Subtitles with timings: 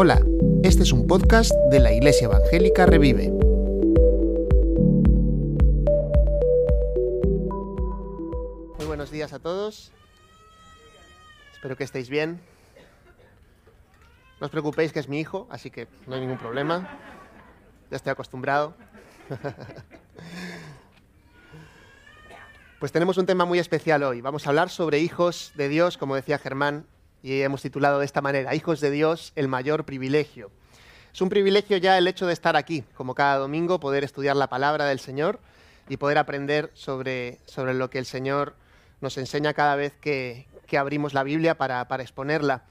[0.00, 0.20] Hola,
[0.62, 3.30] este es un podcast de la Iglesia Evangélica Revive.
[8.76, 9.92] Muy buenos días a todos.
[11.52, 12.40] Espero que estéis bien.
[14.40, 16.96] No os preocupéis que es mi hijo, así que no hay ningún problema.
[17.90, 18.74] Ya estoy acostumbrado.
[22.78, 24.20] Pues tenemos un tema muy especial hoy.
[24.20, 26.86] Vamos a hablar sobre hijos de Dios, como decía Germán,
[27.22, 30.50] y hemos titulado de esta manera, Hijos de Dios, el mayor privilegio.
[31.12, 34.48] Es un privilegio ya el hecho de estar aquí, como cada domingo, poder estudiar la
[34.48, 35.40] palabra del Señor
[35.88, 38.54] y poder aprender sobre, sobre lo que el Señor
[39.00, 42.64] nos enseña cada vez que, que abrimos la Biblia para, para exponerla.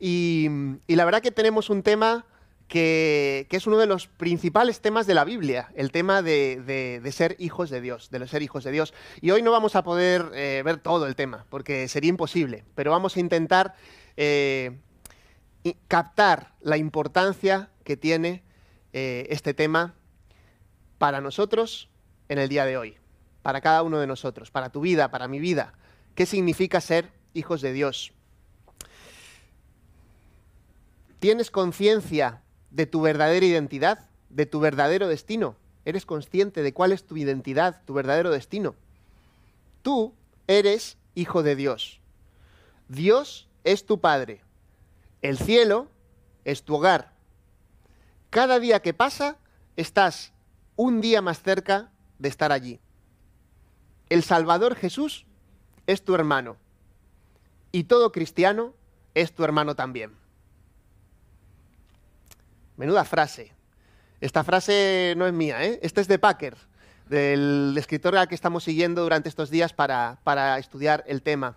[0.00, 0.48] Y,
[0.86, 2.24] y, la verdad que tenemos un tema
[2.68, 7.36] que, es uno de los principales temas de la Biblia, el tema de, de, ser
[7.38, 8.92] hijos de Dios, de ser hijos de Dios.
[9.20, 12.90] Y hoy no vamos a poder eh, ver todo el tema, porque sería imposible, pero
[12.90, 13.74] vamos a intentar
[14.16, 14.76] eh,
[15.88, 18.42] captar la importancia que tiene
[18.92, 19.94] eh, este tema
[20.98, 21.88] para nosotros
[22.28, 22.96] en el día de hoy,
[23.42, 25.74] para cada uno de nosotros, para tu vida, para mi vida.
[26.16, 28.12] ¿Qué significa ser hijos de Dios?
[31.20, 32.42] ¿Tienes conciencia
[32.76, 35.56] de tu verdadera identidad, de tu verdadero destino?
[35.86, 38.74] ¿Eres consciente de cuál es tu identidad, tu verdadero destino?
[39.80, 40.12] Tú
[40.46, 42.00] eres hijo de Dios.
[42.88, 44.42] Dios es tu Padre.
[45.22, 45.88] El cielo
[46.44, 47.14] es tu hogar.
[48.28, 49.38] Cada día que pasa,
[49.76, 50.34] estás
[50.76, 52.78] un día más cerca de estar allí.
[54.10, 55.24] El Salvador Jesús
[55.86, 56.58] es tu hermano.
[57.72, 58.74] Y todo cristiano
[59.14, 60.25] es tu hermano también.
[62.76, 63.52] Menuda frase.
[64.20, 65.78] Esta frase no es mía, ¿eh?
[65.82, 66.56] Esta es de Packer,
[67.08, 71.56] del escritor al que estamos siguiendo durante estos días para, para estudiar el tema.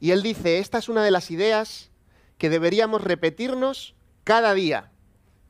[0.00, 1.90] Y él dice, esta es una de las ideas
[2.36, 4.90] que deberíamos repetirnos cada día,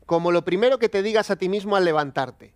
[0.06, 2.54] como lo primero que te digas a ti mismo al levantarte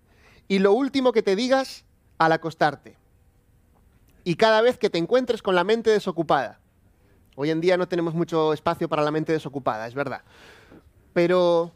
[0.48, 1.84] y lo último que te digas
[2.19, 2.96] al acostarte.
[4.24, 6.61] Y cada vez que te encuentres con la mente desocupada.
[7.35, 10.23] Hoy en día no tenemos mucho espacio para la mente desocupada, es verdad.
[11.12, 11.73] Pero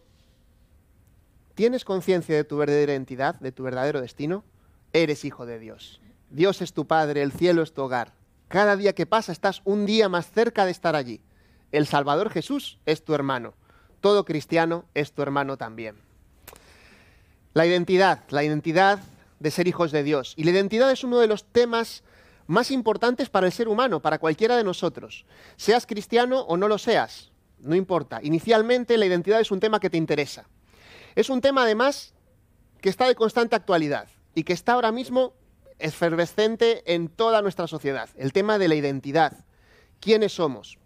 [1.56, 4.44] ¿tienes conciencia de tu verdadera identidad, de tu verdadero destino?
[4.92, 6.00] Eres hijo de Dios.
[6.30, 8.12] Dios es tu Padre, el cielo es tu hogar.
[8.46, 11.20] Cada día que pasa estás un día más cerca de estar allí.
[11.72, 13.54] El Salvador Jesús es tu hermano.
[14.00, 15.96] Todo cristiano es tu hermano también.
[17.54, 19.00] La identidad, la identidad
[19.40, 20.34] de ser hijos de Dios.
[20.36, 22.04] Y la identidad es uno de los temas
[22.46, 25.24] más importantes para el ser humano, para cualquiera de nosotros.
[25.56, 28.20] Seas cristiano o no lo seas, no importa.
[28.22, 30.46] Inicialmente la identidad es un tema que te interesa.
[31.16, 32.12] Es un tema además
[32.82, 35.32] que está de constante actualidad y que está ahora mismo
[35.78, 38.10] efervescente en toda nuestra sociedad.
[38.16, 39.46] El tema de la identidad.
[39.98, 40.78] ¿Quiénes somos?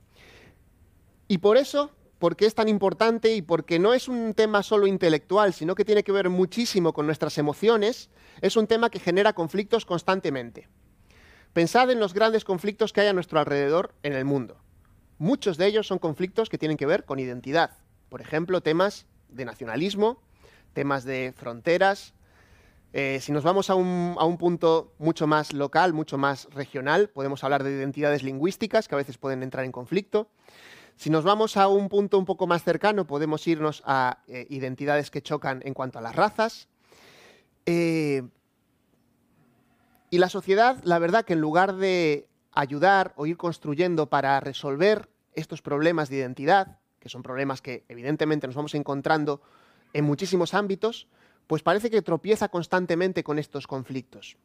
[1.26, 5.52] Y por eso, porque es tan importante y porque no es un tema solo intelectual,
[5.52, 8.08] sino que tiene que ver muchísimo con nuestras emociones,
[8.40, 10.68] es un tema que genera conflictos constantemente.
[11.52, 14.58] Pensad en los grandes conflictos que hay a nuestro alrededor en el mundo.
[15.18, 17.72] Muchos de ellos son conflictos que tienen que ver con identidad.
[18.08, 20.20] Por ejemplo, temas de nacionalismo,
[20.72, 22.14] temas de fronteras.
[22.92, 27.08] Eh, si nos vamos a un, a un punto mucho más local, mucho más regional,
[27.08, 30.28] podemos hablar de identidades lingüísticas que a veces pueden entrar en conflicto.
[30.96, 35.10] Si nos vamos a un punto un poco más cercano, podemos irnos a eh, identidades
[35.10, 36.68] que chocan en cuanto a las razas.
[37.64, 38.22] Eh,
[40.10, 45.08] y la sociedad, la verdad que en lugar de ayudar o ir construyendo para resolver
[45.32, 49.40] estos problemas de identidad, que son problemas que evidentemente nos vamos encontrando
[49.92, 51.08] en muchísimos ámbitos,
[51.46, 54.36] pues parece que tropieza constantemente con estos conflictos.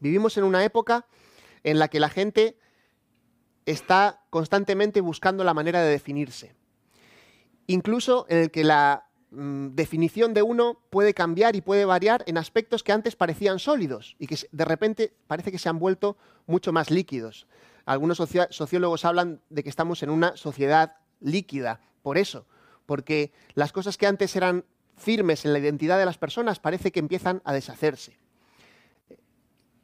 [0.00, 1.06] Vivimos en una época
[1.64, 2.56] en la que la gente
[3.66, 6.54] está constantemente buscando la manera de definirse.
[7.66, 12.38] Incluso en el que la mm, definición de uno puede cambiar y puede variar en
[12.38, 16.72] aspectos que antes parecían sólidos y que de repente parece que se han vuelto mucho
[16.72, 17.46] más líquidos.
[17.84, 18.18] Algunos
[18.50, 22.46] sociólogos hablan de que estamos en una sociedad líquida, por eso,
[22.86, 24.64] porque las cosas que antes eran
[24.96, 28.18] firmes en la identidad de las personas parece que empiezan a deshacerse.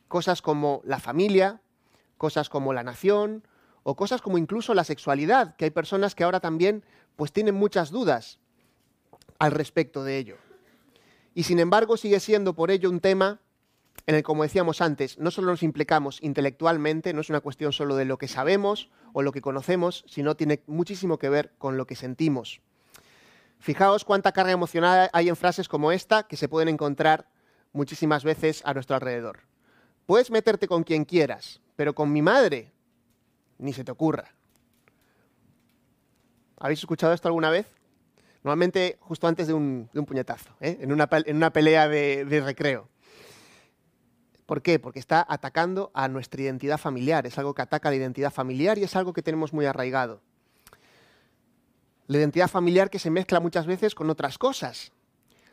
[0.09, 1.61] Cosas como la familia,
[2.19, 3.47] cosas como la nación,
[3.83, 6.85] o cosas como incluso la sexualidad, que hay personas que ahora también
[7.15, 8.41] pues tienen muchas dudas
[9.39, 10.37] al respecto de ello.
[11.35, 13.41] Y sin embargo sigue siendo por ello un tema
[14.07, 17.97] en el, como decíamos antes, no solo nos implicamos intelectualmente, no es una cuestión solo
[17.97, 21.87] de lo que sabemos o lo que conocemos, sino tiene muchísimo que ver con lo
[21.87, 22.61] que sentimos.
[23.59, 27.29] Fijaos cuánta carga emocional hay en frases como esta que se pueden encontrar
[27.73, 29.41] muchísimas veces a nuestro alrededor.
[30.05, 32.73] Puedes meterte con quien quieras, pero con mi madre
[33.59, 34.35] ni se te ocurra.
[36.59, 37.67] ¿Habéis escuchado esto alguna vez?
[38.45, 40.79] Normalmente justo antes de un, puñetazo, ¿eh?
[40.81, 41.09] en, una,
[41.51, 42.89] pelea de recreo.
[44.47, 44.79] ¿Por qué?
[44.79, 47.27] Porque está atacando a nuestra identidad familiar.
[47.27, 50.21] Es algo que ataca a la identidad familiar y es algo que tenemos muy arraigado.
[52.07, 54.93] La identidad familiar que se mezcla muchas veces con otras cosas.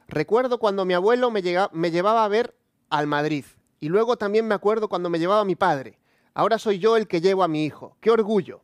[0.08, 2.56] Recuerdo cuando mi abuelo me, llevaba a ver
[2.92, 3.46] al Madrid.
[3.80, 5.98] Y luego también me acuerdo cuando me llevaba a mi padre.
[6.36, 7.98] Ahora soy yo el que llevo a mi hijo.
[8.00, 8.62] ¡Qué orgullo!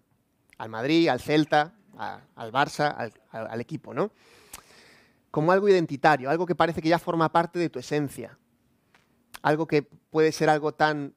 [0.60, 4.12] Al Madrid, al Celta, al Barça, al, al equipo, ¿no?
[5.32, 8.38] Como algo identitario, algo que parece que ya forma parte de tu esencia.
[9.42, 11.14] Algo que puede ser algo tan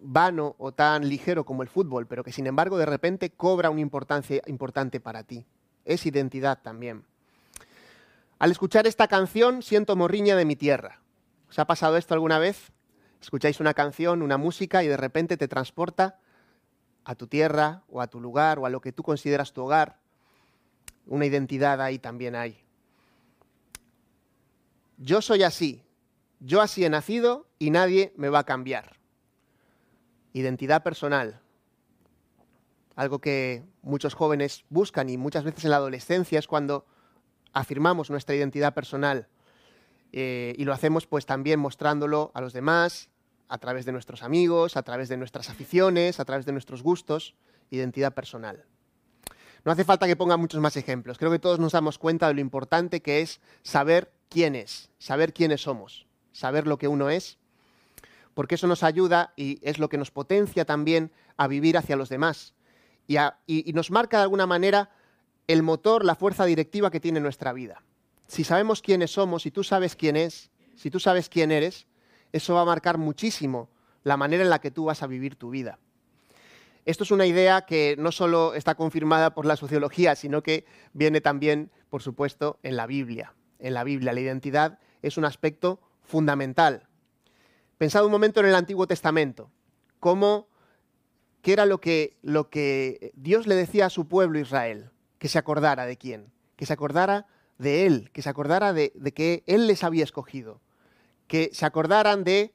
[0.00, 3.80] vano o tan ligero como el fútbol, pero que sin embargo de repente cobra una
[3.80, 5.46] importancia importante para ti.
[5.84, 7.04] Es identidad también.
[8.38, 11.00] Al escuchar esta canción siento morriña de mi tierra.
[11.48, 12.72] ¿Os ha pasado esto alguna vez?
[13.20, 16.18] Escucháis una canción, una música y de repente te transporta
[17.04, 19.98] a tu tierra o a tu lugar o a lo que tú consideras tu hogar.
[21.06, 22.58] Una identidad ahí también hay.
[24.98, 25.83] Yo soy así.
[26.46, 28.98] Yo así he nacido y nadie me va a cambiar.
[30.34, 31.40] Identidad personal.
[32.96, 36.84] Algo que muchos jóvenes buscan y muchas veces en la adolescencia es cuando
[37.54, 39.26] afirmamos nuestra identidad personal.
[40.12, 43.08] Eh, y lo hacemos pues también mostrándolo a los demás,
[43.48, 47.36] a través de nuestros amigos, a través de nuestras aficiones, a través de nuestros gustos,
[47.70, 48.66] identidad personal.
[49.64, 51.16] No hace falta que ponga muchos más ejemplos.
[51.16, 55.32] Creo que todos nos damos cuenta de lo importante que es saber quién es, saber
[55.32, 57.38] quiénes somos, saber lo que uno es,
[58.34, 62.10] porque eso nos ayuda y es lo que nos potencia también a vivir hacia los
[62.10, 62.52] demás
[63.06, 64.90] y, nos marca de alguna manera
[65.46, 67.82] el motor, la fuerza directiva que tiene nuestra vida.
[68.26, 71.86] Si sabemos quiénes somos, si tú sabes quién es, si tú sabes quién eres,
[72.32, 73.68] eso va a marcar muchísimo
[74.02, 75.78] la manera en la que tú vas a vivir tu vida.
[76.86, 81.20] Esto es una idea que no solo está confirmada por la sociología, sino que viene
[81.20, 83.34] también, por supuesto, en la Biblia.
[83.58, 86.86] En la Biblia la identidad es un aspecto fundamental.
[87.78, 89.50] Pensad un momento en el Antiguo Testamento,
[89.98, 90.48] cómo
[91.42, 95.38] qué era lo que, lo que Dios le decía a su pueblo Israel que se
[95.38, 97.26] acordara de quién, que se acordara
[97.58, 100.60] de Él, que se acordara de, que Él les había escogido,
[101.26, 102.54] que se acordaran de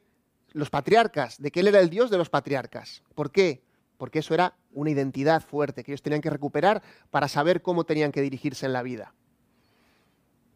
[0.52, 3.04] los patriarcas, de que Él era el Dios de los patriarcas.
[3.16, 3.63] ¿Por qué?
[3.98, 8.12] Porque eso era una identidad fuerte que ellos tenían que recuperar para saber cómo tenían
[8.12, 9.13] que dirigirse en la vida.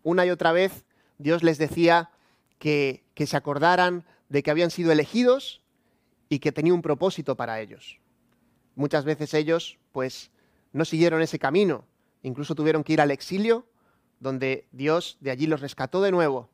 [0.03, 0.85] Una y otra vez
[1.17, 2.11] Dios les decía
[2.59, 5.61] que, se acordaran de que habían sido elegidos
[6.29, 7.99] y que tenía un propósito para ellos.
[8.75, 10.31] Muchas veces ellos, pues,
[10.71, 11.85] no siguieron ese camino
[12.23, 13.67] Incluso tuvieron que ir al exilio,
[14.19, 16.49] donde Dios de allí los rescató de nuevo.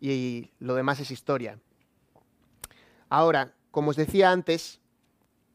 [0.00, 1.58] Y lo demás es historia.
[3.08, 4.80] Ahora, como os decía antes,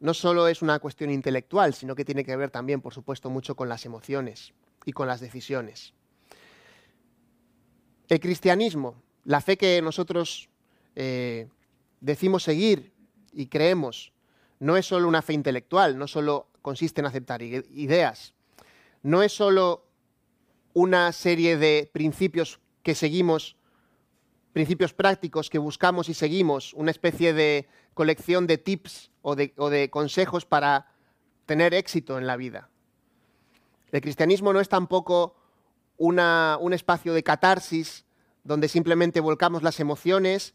[0.02, 3.56] no solo es una cuestión intelectual, sino que tiene que ver también, por supuesto, mucho
[3.56, 4.54] con las emociones
[4.86, 5.94] y con las decisiones.
[8.10, 10.50] El cristianismo, la fe que nosotros
[10.96, 11.48] eh,
[12.02, 12.92] decimos seguir
[13.32, 14.12] y creemos,
[14.60, 18.34] no es solo una fe intelectual, no solo consiste en aceptar ideas,
[19.02, 19.86] no es solo
[20.74, 23.58] una serie de principios que seguimos,
[24.54, 30.46] principios prácticos que buscamos y seguimos, una especie de colección de tips o de, consejos
[30.46, 30.88] para
[31.46, 32.70] tener éxito en la vida.
[33.92, 35.36] El cristianismo no es tampoco
[35.98, 38.06] un espacio de catarsis
[38.44, 40.54] donde simplemente volcamos las emociones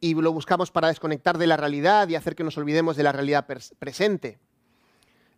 [0.00, 3.12] y lo buscamos para desconectar de la realidad y hacer que nos olvidemos de la
[3.12, 3.46] realidad
[3.78, 4.38] presente.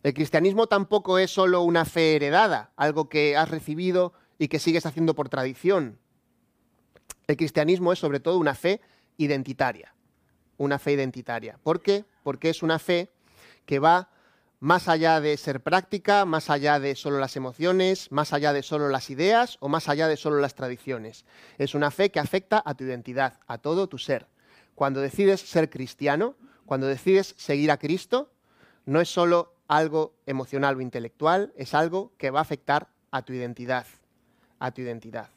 [0.03, 4.85] El cristianismo tampoco es solo una fe heredada, algo que has recibido y que sigues
[4.85, 5.99] haciendo por tradición.
[7.27, 8.81] El cristianismo es sobre todo una fe
[9.17, 9.93] identitaria,
[10.57, 11.59] una fe identitaria.
[11.63, 12.05] ¿Por qué?
[12.23, 13.11] Porque es una fe
[13.65, 14.09] que va
[14.61, 18.89] más allá de ser práctica, más allá de solo las emociones, más allá de solo
[18.89, 21.25] las ideas o más allá de solo las tradiciones.
[21.57, 24.27] Es una fe que afecta a tu identidad, a todo tu ser.
[24.75, 26.35] Cuando decides ser cristiano,
[26.67, 28.31] cuando decides seguir a Cristo,
[28.85, 33.33] no es solo algo emocional o intelectual, es algo que va a afectar a tu
[33.33, 33.87] identidad,
[34.59, 35.31] a tu identidad.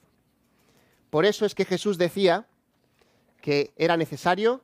[1.08, 2.46] Por eso es que Jesús decía
[3.40, 4.62] que era necesario,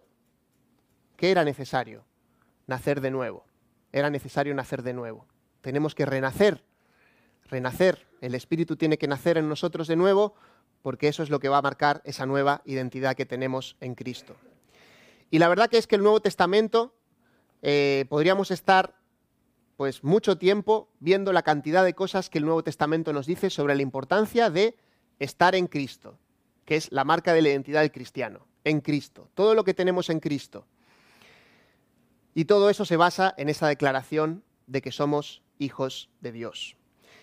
[1.16, 2.04] que era necesario
[2.66, 3.49] nacer de nuevo.
[3.92, 5.26] Era necesario nacer de nuevo.
[5.60, 6.64] Tenemos que renacer,
[7.48, 8.06] renacer.
[8.20, 10.34] El Espíritu tiene que nacer en nosotros de nuevo
[10.82, 14.36] porque eso es lo que va a marcar esa nueva identidad que tenemos en Cristo.
[15.30, 16.94] Y la verdad que es que el Nuevo Testamento
[17.62, 18.96] eh, podríamos estar
[19.76, 23.74] pues mucho tiempo viendo la cantidad de cosas que el Nuevo Testamento nos dice sobre
[23.74, 24.76] la importancia de
[25.18, 26.18] estar en Cristo,
[26.64, 30.10] que es la marca de la identidad del cristiano, en Cristo, todo lo que tenemos
[30.10, 30.66] en Cristo.
[32.34, 36.76] Y todo eso se basa en esa declaración de que somos hijos de Dios.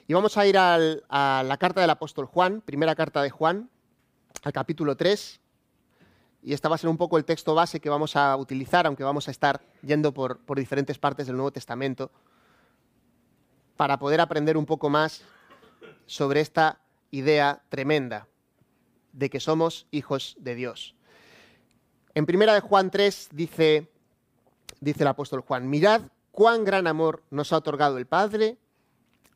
[0.08, 3.70] Y vamos a ir a la carta del apóstol Juan, primera carta de Juan,
[4.44, 5.40] al capítulo 3.
[6.44, 9.04] Y este va a ser un poco el texto base que vamos a utilizar, aunque
[9.04, 12.12] vamos a estar yendo por, por diferentes partes del Nuevo Testamento,
[13.76, 15.24] para poder aprender un poco más
[16.06, 16.80] sobre esta
[17.12, 18.28] idea tremenda
[19.14, 20.96] de que somos hijos de Dios.
[22.14, 23.92] En primera de Juan 3 dice,
[24.80, 28.58] dice el apóstol Juan, mirad cuán gran amor nos ha otorgado el Padre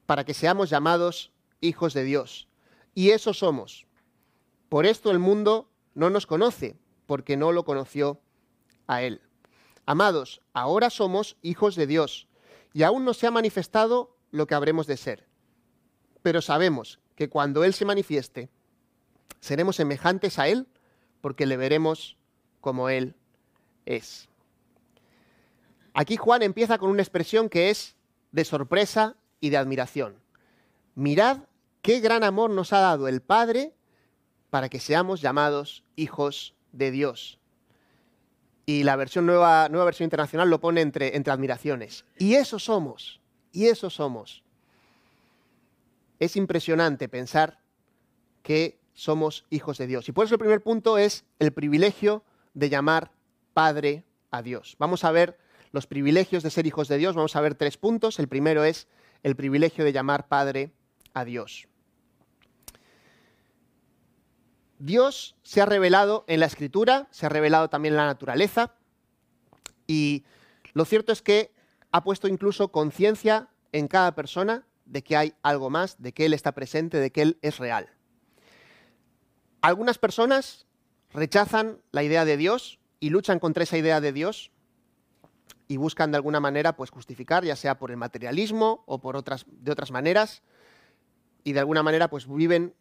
[0.05, 1.31] para que seamos llamados
[1.61, 2.47] hijos de Dios.
[2.93, 3.87] Y eso somos.
[4.69, 8.19] Por esto el mundo no nos conoce, porque no lo conoció
[8.87, 9.21] a Él.
[9.85, 12.27] Amados, ahora somos hijos de Dios,
[12.73, 15.27] y aún no se ha manifestado lo que habremos de ser.
[16.21, 18.49] Pero sabemos que cuando Él se manifieste,
[19.39, 20.67] seremos semejantes a Él,
[21.19, 22.17] porque le veremos
[22.61, 23.15] como Él
[23.85, 24.30] es.
[25.93, 27.95] Aquí Juan empieza con una expresión que es
[28.31, 30.15] de sorpresa y de admiración.
[30.95, 31.39] Mirad
[31.81, 33.73] qué gran amor nos ha dado el Padre
[34.49, 37.39] para que seamos llamados hijos de Dios.
[38.65, 42.05] Y la versión nueva, nueva versión internacional lo pone entre, entre admiraciones.
[42.17, 43.19] Y eso somos,
[43.51, 44.43] y eso somos.
[46.19, 47.59] Es impresionante pensar
[48.43, 50.07] que somos hijos de Dios.
[50.07, 53.11] Y por eso el primer punto es el privilegio de llamar
[53.53, 54.75] Padre a Dios.
[54.77, 55.37] Vamos a ver
[55.71, 57.15] los privilegios de ser hijos de Dios.
[57.15, 58.19] Vamos a ver tres puntos.
[58.19, 58.87] El primero es
[59.23, 60.71] el privilegio de llamar Padre
[61.13, 61.67] a Dios.
[64.79, 68.73] Dios se ha revelado en la escritura, se ha revelado también en la naturaleza
[69.85, 70.23] y
[70.73, 71.53] lo cierto es que
[71.91, 76.33] ha puesto incluso conciencia en cada persona de que hay algo más, de que Él
[76.33, 77.89] está presente, de que Él es real.
[79.61, 80.65] Algunas personas
[81.11, 84.50] rechazan la idea de Dios y luchan contra esa idea de Dios
[85.71, 89.45] y buscan de alguna manera pues justificar, ya sea por el materialismo o por otras
[89.47, 90.41] de otras maneras
[91.45, 92.73] y de alguna manera pues viven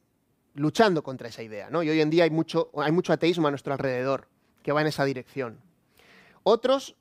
[0.54, 1.84] luchando contra esa idea, ¿no?
[1.84, 4.26] Y hoy en día hay mucho hay mucho ateísmo a nuestro alrededor
[4.64, 5.60] que va en esa dirección.
[6.42, 6.96] Otros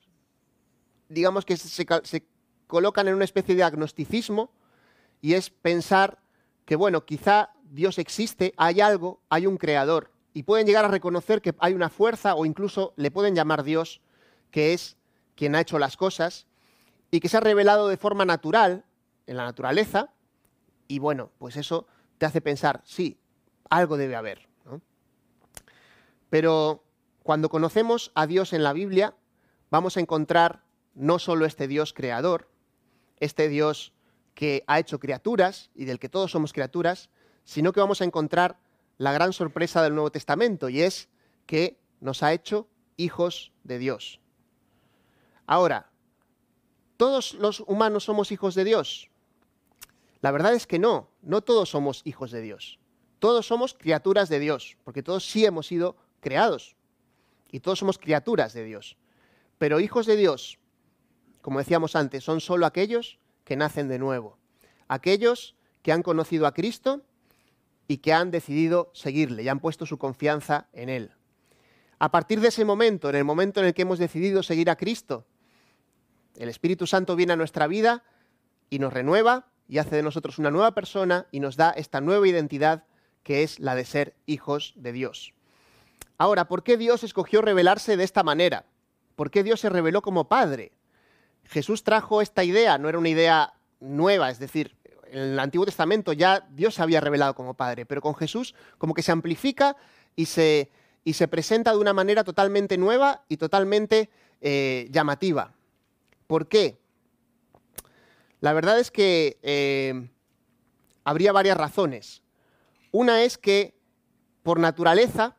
[1.07, 2.27] digamos que se, se
[2.67, 4.51] colocan en una especie de agnosticismo
[5.21, 6.19] y es pensar
[6.65, 11.41] que bueno, quizá Dios existe, hay algo, hay un creador y pueden llegar a reconocer
[11.41, 14.01] que hay una fuerza o incluso le pueden llamar Dios
[14.51, 14.98] que es
[15.39, 16.47] quien ha hecho las cosas
[17.11, 18.83] y que se ha revelado de forma natural
[19.25, 20.13] en la naturaleza.
[20.89, 23.21] Y bueno, pues eso te hace pensar, sí,
[23.69, 24.49] algo debe haber.
[26.29, 26.83] Pero
[27.23, 29.15] cuando conocemos a Dios en la Biblia,
[29.71, 32.51] vamos a encontrar no solo este Dios creador,
[33.21, 33.93] este Dios
[34.33, 37.09] que ha hecho criaturas y del que todos somos criaturas,
[37.45, 38.59] sino que vamos a encontrar
[38.97, 41.07] la gran sorpresa del Nuevo Testamento y es
[41.45, 42.67] que nos ha hecho
[42.97, 44.19] hijos de Dios.
[45.51, 45.89] Ahora,
[46.95, 49.09] ¿todos los humanos somos hijos de Dios?
[50.21, 52.77] La verdad es que no, no todos somos hijos de Dios.
[53.17, 56.75] Todos somos criaturas de Dios, porque todos sí hemos sido creados.
[57.49, 58.95] Y todos somos criaturas de Dios.
[59.57, 60.59] Pero hijos de Dios,
[61.41, 64.37] como decíamos antes, son solo aquellos que nacen de nuevo.
[64.87, 67.01] Aquellos que han conocido a Cristo
[67.87, 71.11] y que han decidido seguirle y han puesto su confianza en Él.
[71.97, 74.75] A partir de ese momento, en el momento en el que hemos decidido seguir a
[74.75, 75.25] Cristo,
[76.39, 78.03] el Espíritu Santo viene a nuestra vida
[78.69, 82.27] y nos renueva y hace de nosotros una nueva persona y nos da esta nueva
[82.27, 82.85] identidad
[83.23, 85.33] que es la de ser hijos de Dios.
[86.17, 88.65] Ahora, ¿por qué Dios escogió revelarse de esta manera?
[89.15, 90.71] ¿Por qué Dios se reveló como Padre?
[91.43, 94.75] Jesús trajo esta idea, no era una idea nueva, es decir,
[95.11, 98.93] en el Antiguo Testamento ya Dios se había revelado como Padre, pero con Jesús como
[98.93, 99.75] que se amplifica
[100.15, 100.71] y se,
[101.03, 104.09] y se presenta de una manera totalmente nueva y totalmente
[104.41, 105.53] eh, llamativa.
[106.29, 106.77] ¿Por qué?
[108.39, 110.11] La verdad es que eh,
[111.03, 112.21] habría varias razones.
[112.91, 113.73] Una es que,
[114.43, 115.37] por naturaleza,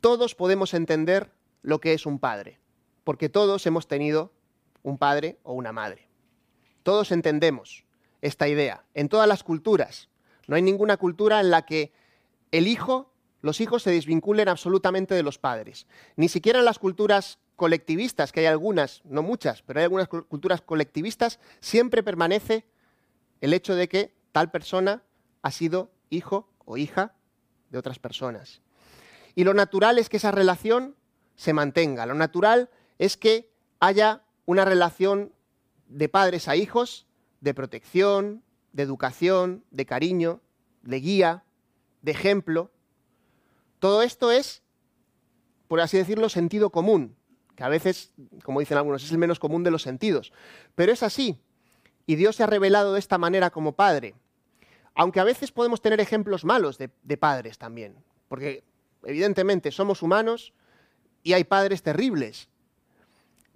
[0.00, 1.30] todos podemos entender
[1.60, 2.58] lo que es un padre,
[3.04, 4.32] porque todos hemos tenido
[4.82, 6.08] un padre o una madre.
[6.82, 7.84] Todos entendemos
[8.22, 10.08] esta idea, en todas las culturas.
[10.46, 11.92] No hay ninguna cultura en la que
[12.50, 15.86] el hijo, los hijos se desvinculen absolutamente de los padres.
[16.16, 20.60] Ni siquiera en las culturas colectivistas, que hay algunas, no muchas, pero hay algunas culturas
[20.60, 22.66] colectivistas, siempre permanece
[23.40, 25.02] el hecho de que tal persona
[25.42, 27.14] ha sido hijo o hija
[27.70, 28.60] de otras personas.
[29.34, 30.96] Y lo natural es que esa relación
[31.34, 32.06] se mantenga.
[32.06, 35.32] Lo natural es que haya una relación
[35.88, 37.06] de padres a hijos,
[37.40, 40.40] de protección, de educación, de cariño,
[40.82, 41.44] de guía,
[42.02, 42.70] de ejemplo.
[43.78, 44.62] Todo esto es,
[45.68, 47.16] por así decirlo, sentido común
[47.56, 48.12] que a veces,
[48.44, 50.32] como dicen algunos, es el menos común de los sentidos.
[50.74, 51.40] Pero es así.
[52.06, 54.14] Y Dios se ha revelado de esta manera como Padre.
[54.94, 57.96] Aunque a veces podemos tener ejemplos malos de, padres también,
[58.28, 58.64] porque
[59.04, 60.54] evidentemente somos humanos
[61.22, 62.48] y hay padres terribles.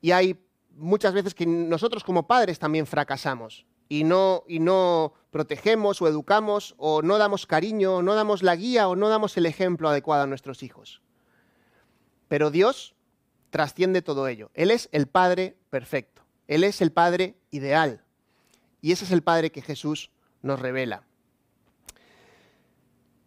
[0.03, 0.39] Y hay
[0.77, 6.75] muchas veces que nosotros como padres también fracasamos y no, y no protegemos o educamos
[6.77, 10.25] o no damos cariño, o no damos la guía o no damos el ejemplo adecuado
[10.25, 11.01] a nuestros hijos.
[12.29, 12.95] Pero Dios
[13.51, 14.51] trasciende todo ello.
[14.55, 16.23] Él es el Padre perfecto.
[16.47, 18.03] Él es el Padre ideal.
[18.81, 20.11] Y ese es el Padre que Jesús
[20.43, 21.05] nos revela.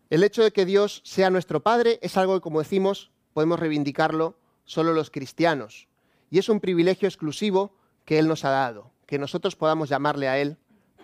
[0.09, 4.37] El hecho de que Dios sea nuestro Padre es algo que, como decimos, podemos reivindicarlo
[4.65, 5.87] solo los cristianos.
[6.29, 7.75] Y es un privilegio exclusivo
[8.05, 10.57] que Él nos ha dado, que nosotros podamos llamarle a Él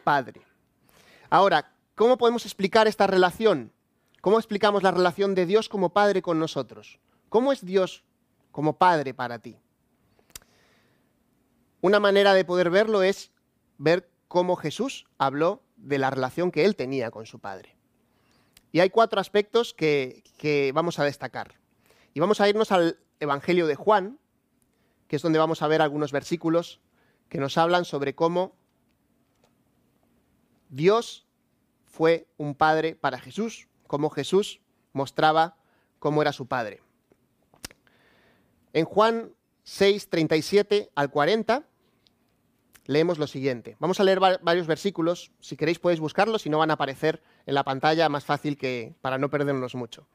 [0.03, 0.41] Padre.
[1.29, 3.71] Ahora, ¿cómo podemos explicar esta relación?
[4.21, 6.99] ¿Cómo explicamos la relación de Dios como Padre con nosotros?
[7.29, 8.03] ¿Cómo es Dios
[8.59, 9.55] como Padre para ti?
[11.79, 13.31] Una manera de poder verlo es
[13.77, 17.77] ver cómo Jesús habló de la relación que él tenía con su Padre.
[18.73, 21.57] Y hay cuatro aspectos que, vamos a destacar.
[22.13, 24.19] Y vamos a irnos al Evangelio de Juan,
[25.07, 26.81] que es donde vamos a ver algunos versículos
[27.29, 28.57] que nos hablan sobre cómo
[30.67, 31.29] Dios
[31.85, 34.59] fue un padre para Jesús, cómo Jesús
[34.91, 35.55] mostraba
[35.99, 36.81] cómo era su padre.
[38.73, 39.33] En Juan
[39.63, 41.65] 6, 37 al 40
[42.85, 43.77] leemos lo siguiente.
[43.79, 45.31] Vamos a leer varios versículos.
[45.39, 48.95] Si queréis podéis buscarlos, si no van a aparecer en la pantalla, más fácil que
[49.01, 50.07] para no perdernos mucho.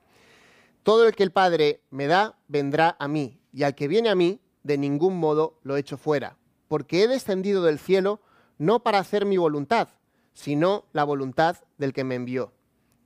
[0.83, 4.15] Todo el que el Padre me da, vendrá a mí, y al que viene a
[4.15, 6.37] mí, de ningún modo lo echo fuera,
[6.69, 8.21] porque he descendido del cielo
[8.59, 9.89] no para hacer mi voluntad,
[10.33, 12.53] sino la voluntad del que me envió.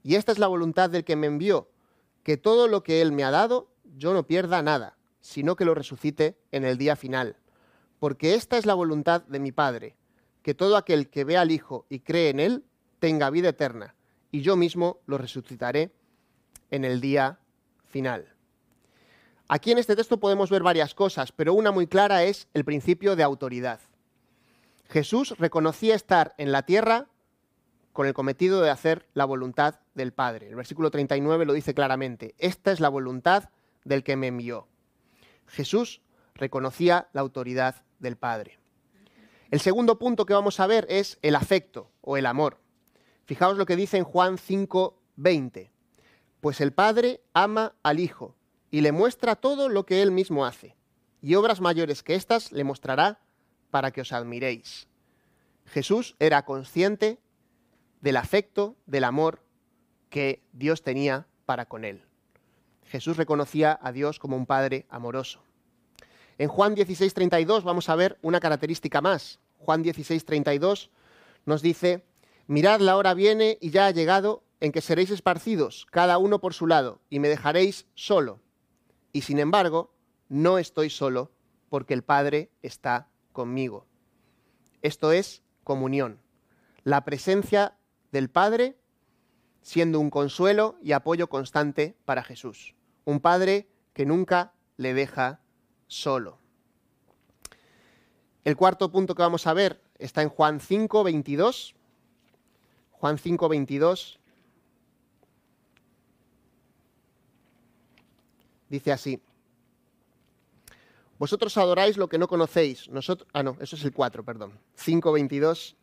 [0.03, 1.69] Y esta es la voluntad del que me envió,
[2.23, 5.75] que todo lo que Él me ha dado, yo no pierda nada, sino que lo
[5.75, 7.37] resucite en el día final.
[7.99, 9.95] Porque esta es la voluntad de mi Padre,
[10.41, 12.63] que todo aquel que ve al Hijo y cree en Él
[12.99, 13.95] tenga vida eterna,
[14.31, 15.91] y yo mismo lo resucitaré
[16.71, 17.39] en el día
[17.87, 18.33] final.
[19.47, 23.15] Aquí en este texto podemos ver varias cosas, pero una muy clara es el principio
[23.15, 23.79] de autoridad.
[24.89, 27.07] Jesús reconocía estar en la tierra
[27.91, 30.49] con el cometido de hacer la voluntad del Padre.
[30.49, 33.49] El versículo 39 lo dice claramente, esta es la voluntad
[33.83, 34.68] del que me envió.
[35.49, 36.01] Jesús
[36.35, 38.59] reconocía la autoridad del Padre.
[39.51, 42.59] El segundo punto que vamos a ver es el afecto o el amor.
[43.25, 45.71] Fijaos lo que dice en Juan 5:20.
[46.39, 48.35] Pues el Padre ama al Hijo
[48.71, 50.75] y le muestra todo lo que él mismo hace,
[51.21, 53.19] y obras mayores que éstas le mostrará
[53.71, 54.87] para que os admiréis.
[55.65, 57.19] Jesús era consciente
[58.01, 59.43] del afecto, del amor
[60.09, 62.08] que Dios tenía para con él.
[62.89, 65.43] Jesús reconocía a Dios como un Padre amoroso.
[66.37, 69.39] En Juan 16:32 vamos a ver una característica más.
[69.59, 70.89] Juan 16:32
[71.45, 72.03] nos dice,
[72.47, 76.53] mirad la hora viene y ya ha llegado en que seréis esparcidos, cada uno por
[76.53, 78.41] su lado, y me dejaréis solo.
[79.13, 79.93] Y sin embargo,
[80.27, 81.31] no estoy solo,
[81.69, 83.85] porque el Padre está conmigo.
[84.81, 86.19] Esto es comunión,
[86.83, 87.77] la presencia
[88.11, 88.75] del Padre
[89.61, 92.75] siendo un consuelo y apoyo constante para Jesús.
[93.05, 95.41] Un Padre que nunca le deja
[95.87, 96.37] solo.
[98.43, 101.75] El cuarto punto que vamos a ver está en Juan 5, 22.
[102.91, 104.19] Juan 5, 22.
[108.69, 109.21] Dice así.
[111.17, 112.87] Vosotros adoráis lo que no conocéis.
[112.89, 114.57] Nosotros, ah, no, eso es el 4, perdón.
[114.75, 115.75] 5, 22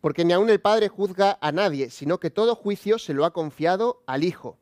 [0.00, 3.32] porque ni aun el Padre juzga a nadie, sino que todo juicio se lo ha
[3.32, 4.58] confiado al Hijo,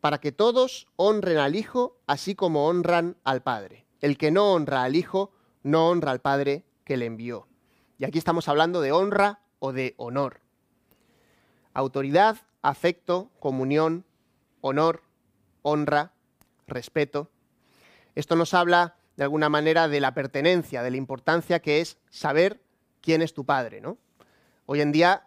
[0.00, 3.86] para que todos honren al Hijo así como honran al Padre.
[4.00, 5.32] El que no honra al Hijo,
[5.62, 7.46] no honra al Padre que le envió.
[7.98, 10.40] Y aquí estamos hablando de honra o de honor.
[11.74, 14.04] Autoridad, afecto, comunión,
[14.62, 15.02] honor,
[15.62, 16.12] honra,
[16.66, 17.30] respeto.
[18.14, 22.62] Esto nos habla de alguna manera de la pertenencia, de la importancia que es saber
[23.02, 23.98] quién es tu padre, ¿no?
[24.66, 25.26] Hoy en día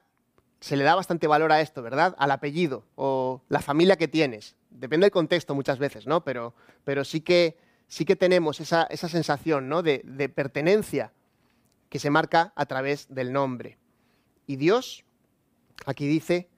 [0.60, 2.16] se le da bastante valor a esto, ¿verdad?
[2.18, 4.56] Al apellido o la familia que tienes.
[4.74, 6.24] Depende del contexto muchas veces, ¿no?
[6.24, 7.58] Pero, pero sí, que,
[7.88, 9.84] sí que tenemos esa, sensación ¿no?
[9.84, 11.14] de, de pertenencia
[11.90, 13.78] que se marca a través del nombre.
[14.48, 15.06] Y Dios
[15.86, 16.50] aquí dice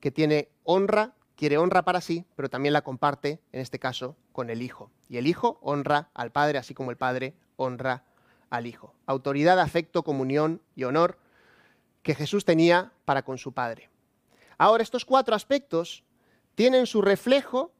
[0.00, 4.50] que tiene honra, quiere honra para sí, pero también la comparte, en este caso, con
[4.50, 4.90] el Hijo.
[5.08, 8.04] Y el Hijo honra al Padre, así como el Padre honra
[8.50, 8.94] al Hijo.
[9.06, 11.18] Autoridad, afecto, comunión y honor
[12.02, 13.90] que Jesús tenía para con su Padre.
[14.58, 16.04] Ahora, estos cuatro aspectos
[16.56, 17.70] tienen su reflejo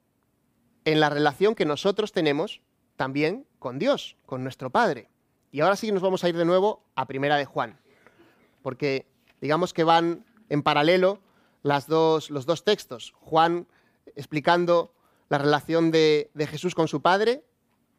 [0.84, 2.60] en la relación que nosotros tenemos
[2.94, 5.08] también con Dios, con nuestro Padre.
[5.50, 7.80] Y ahora sí nos vamos a ir de nuevo a Primera de Juan,
[8.62, 9.06] porque
[9.40, 11.20] digamos que van en paralelo
[11.62, 13.14] los dos textos.
[13.18, 13.66] Juan
[14.14, 14.94] explicando
[15.28, 17.42] la relación de, de Jesús con su Padre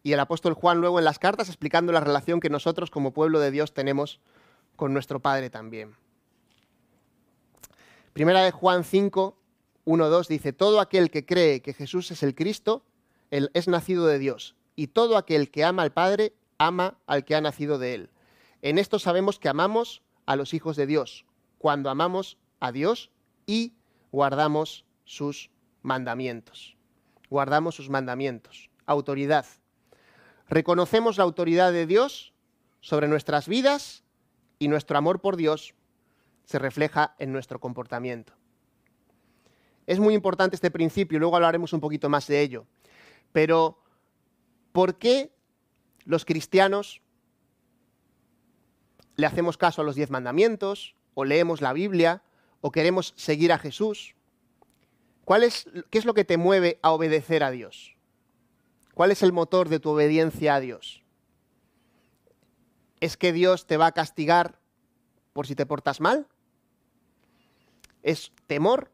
[0.03, 3.39] y el apóstol Juan luego en las cartas explicando la relación que nosotros como pueblo
[3.39, 4.21] de Dios tenemos
[4.75, 5.95] con nuestro Padre también.
[8.13, 9.37] Primera de Juan 5,
[9.87, 12.83] 1, 2 dice, todo aquel que cree que Jesús es el Cristo,
[13.31, 17.35] él es nacido de Dios, y todo aquel que ama al Padre, ama al que
[17.35, 18.09] ha nacido de él.
[18.61, 21.25] En esto sabemos que amamos a los hijos de Dios,
[21.57, 23.11] cuando amamos a Dios
[23.45, 23.75] y
[24.11, 25.51] guardamos sus
[25.83, 26.75] mandamientos.
[27.29, 28.69] Guardamos sus mandamientos.
[28.87, 29.45] Autoridad.
[30.49, 32.33] Reconocemos la autoridad de Dios
[32.81, 34.03] sobre nuestras vidas
[34.59, 35.75] y nuestro amor por Dios
[36.43, 38.36] se refleja en nuestro comportamiento.
[39.87, 42.65] Es muy importante este principio luego hablaremos un poquito más de ello.
[43.31, 43.79] Pero,
[44.73, 45.31] ¿por qué
[46.03, 47.01] los cristianos
[49.15, 52.21] le hacemos caso a los diez mandamientos, o leemos la Biblia,
[52.59, 54.13] o queremos seguir a Jesús?
[55.23, 57.95] ¿Cuál es, ¿Qué es lo que te mueve a obedecer a Dios?
[58.93, 61.01] ¿Cuál es el motor de tu obediencia a Dios?
[62.99, 64.59] ¿Es que Dios te va a castigar
[65.31, 66.27] por si te portas mal?
[68.03, 68.91] ¿Es temor?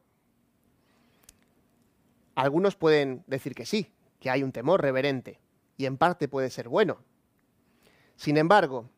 [2.35, 5.39] Algunos pueden decir que sí, que hay un temor reverente,
[5.77, 6.97] y en parte puede ser bueno.
[8.15, 8.89] Sin embargo,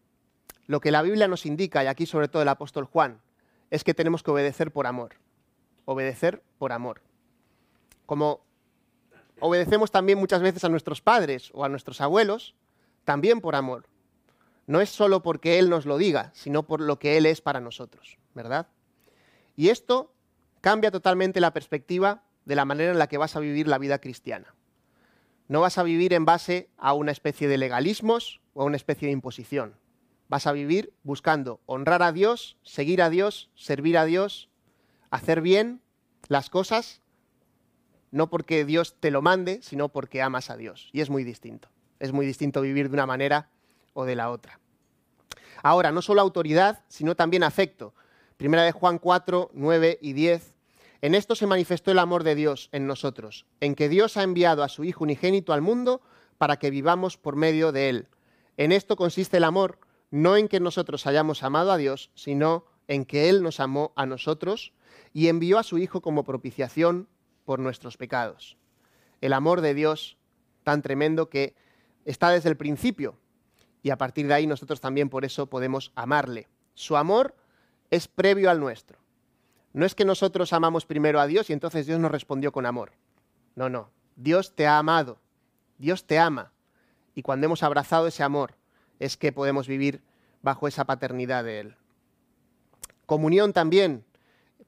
[0.67, 3.21] lo que la Biblia nos indica, y aquí sobre todo el apóstol Juan,
[3.71, 5.15] es que tenemos que obedecer por amor.
[5.85, 7.01] Obedecer por amor.
[8.05, 8.41] Como
[9.39, 12.55] obedecemos también muchas veces a nuestros padres o a nuestros abuelos,
[13.03, 13.87] también por amor.
[14.67, 17.59] No es solo porque Él nos lo diga, sino por lo que Él es para
[17.59, 18.67] nosotros, ¿verdad?
[19.55, 20.11] Y esto
[20.61, 23.99] cambia totalmente la perspectiva de la manera en la que vas a vivir la vida
[23.99, 24.55] cristiana.
[25.47, 29.08] No vas a vivir en base a una especie de legalismos o a una especie
[29.08, 29.75] de imposición.
[30.27, 34.49] Vas a vivir buscando honrar a Dios, seguir a Dios, servir a Dios,
[35.12, 35.81] hacer bien
[36.27, 37.01] las cosas,
[38.12, 40.89] no porque Dios te lo mande, sino porque amas a Dios.
[40.93, 41.69] Y es muy distinto.
[41.99, 43.49] Es muy distinto vivir de una manera
[43.93, 44.60] o de la otra.
[45.62, 47.93] Ahora, no solo autoridad, sino también afecto.
[48.38, 50.54] Primera de Juan 4, 9 y 10.
[51.01, 54.63] En esto se manifestó el amor de Dios en nosotros, en que Dios ha enviado
[54.63, 56.01] a su Hijo unigénito al mundo
[56.38, 58.08] para que vivamos por medio de él.
[58.58, 59.79] En esto consiste el amor,
[60.12, 64.05] no en que nosotros hayamos amado a Dios, sino en que Él nos amó a
[64.05, 64.73] nosotros
[65.13, 67.10] y envió a su Hijo como propiciación
[67.43, 68.58] por nuestros pecados.
[69.21, 70.17] El amor de Dios
[70.63, 71.55] tan tremendo que
[72.05, 73.17] está desde el principio
[73.81, 76.47] y a partir de ahí nosotros también por eso podemos amarle.
[76.73, 77.36] Su amor
[77.91, 78.99] es previo al nuestro.
[79.75, 82.93] No es que nosotros amamos primero a Dios y entonces Dios nos respondió con amor.
[83.55, 83.89] No, no.
[84.15, 85.19] Dios te ha amado.
[85.77, 86.53] Dios te ama.
[87.13, 88.55] Y cuando hemos abrazado ese amor
[88.99, 90.01] es que podemos vivir
[90.41, 91.75] bajo esa paternidad de Él.
[93.05, 94.05] Comunión también.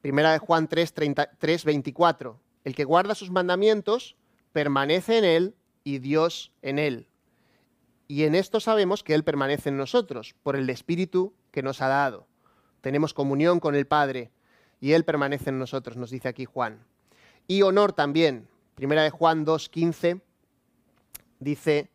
[0.02, 0.94] Primera de Juan 3,
[1.38, 2.42] 3 24.
[2.66, 4.18] El que guarda sus mandamientos
[4.52, 7.08] permanece en Él y Dios en Él.
[8.10, 11.88] Y en esto sabemos que Él permanece en nosotros, por el Espíritu que nos ha
[11.88, 12.28] dado.
[12.82, 14.32] Tenemos comunión con el Padre
[14.80, 16.86] y Él permanece en nosotros, nos dice aquí Juan.
[17.48, 18.48] Y honor también.
[18.76, 20.22] Primera de Juan 2.15
[21.40, 21.90] dice,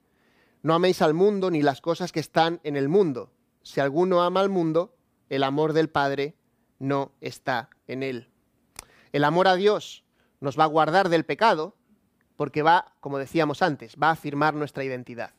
[0.63, 3.31] no améis al mundo ni las cosas que están en el mundo.
[3.63, 4.95] Si alguno ama al mundo,
[5.29, 6.35] el amor del Padre
[6.79, 8.29] no está en él.
[9.13, 10.05] El amor a Dios
[10.41, 11.77] nos va a guardar del pecado
[12.37, 15.33] porque va, como decíamos antes, va a afirmar nuestra identidad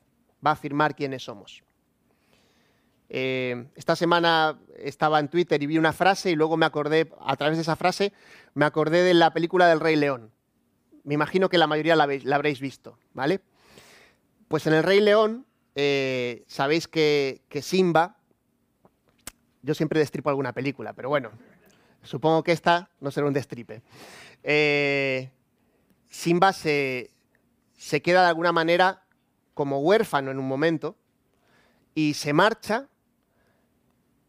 [0.45, 1.63] va a afirmar quiénes somos.
[3.09, 7.35] Eh, esta semana estaba en Twitter y vi una frase y luego me acordé, a
[7.35, 8.13] través de esa frase,
[8.53, 10.31] me acordé de la película del Rey León.
[11.03, 13.41] Me imagino que la mayoría la, habréis visto, ¿vale?
[14.47, 18.17] Pues en el Rey León, eh, sabéis que, Simba,
[19.61, 21.31] yo siempre destripo alguna película, pero bueno,
[22.01, 23.81] supongo que esta no será un destripe.
[24.43, 25.29] Eh,
[26.09, 27.11] Simba se,
[27.77, 29.03] se queda de alguna manera
[29.53, 30.95] como huérfano en un momento
[31.95, 32.87] y se marcha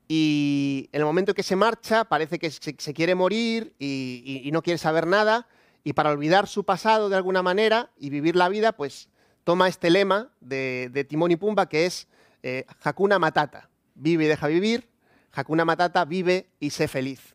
[0.06, 4.78] y en el momento que se marcha parece que se, quiere morir y, no quiere
[4.78, 5.48] saber nada
[5.82, 9.08] y para olvidar su pasado de alguna manera y vivir la vida, pues
[9.44, 12.08] toma este lema de, Timón y Pumba que es
[12.42, 14.88] eh, Hakuna Matata, vive y deja vivir,
[15.32, 17.34] Hakuna Matata, vive y sé feliz.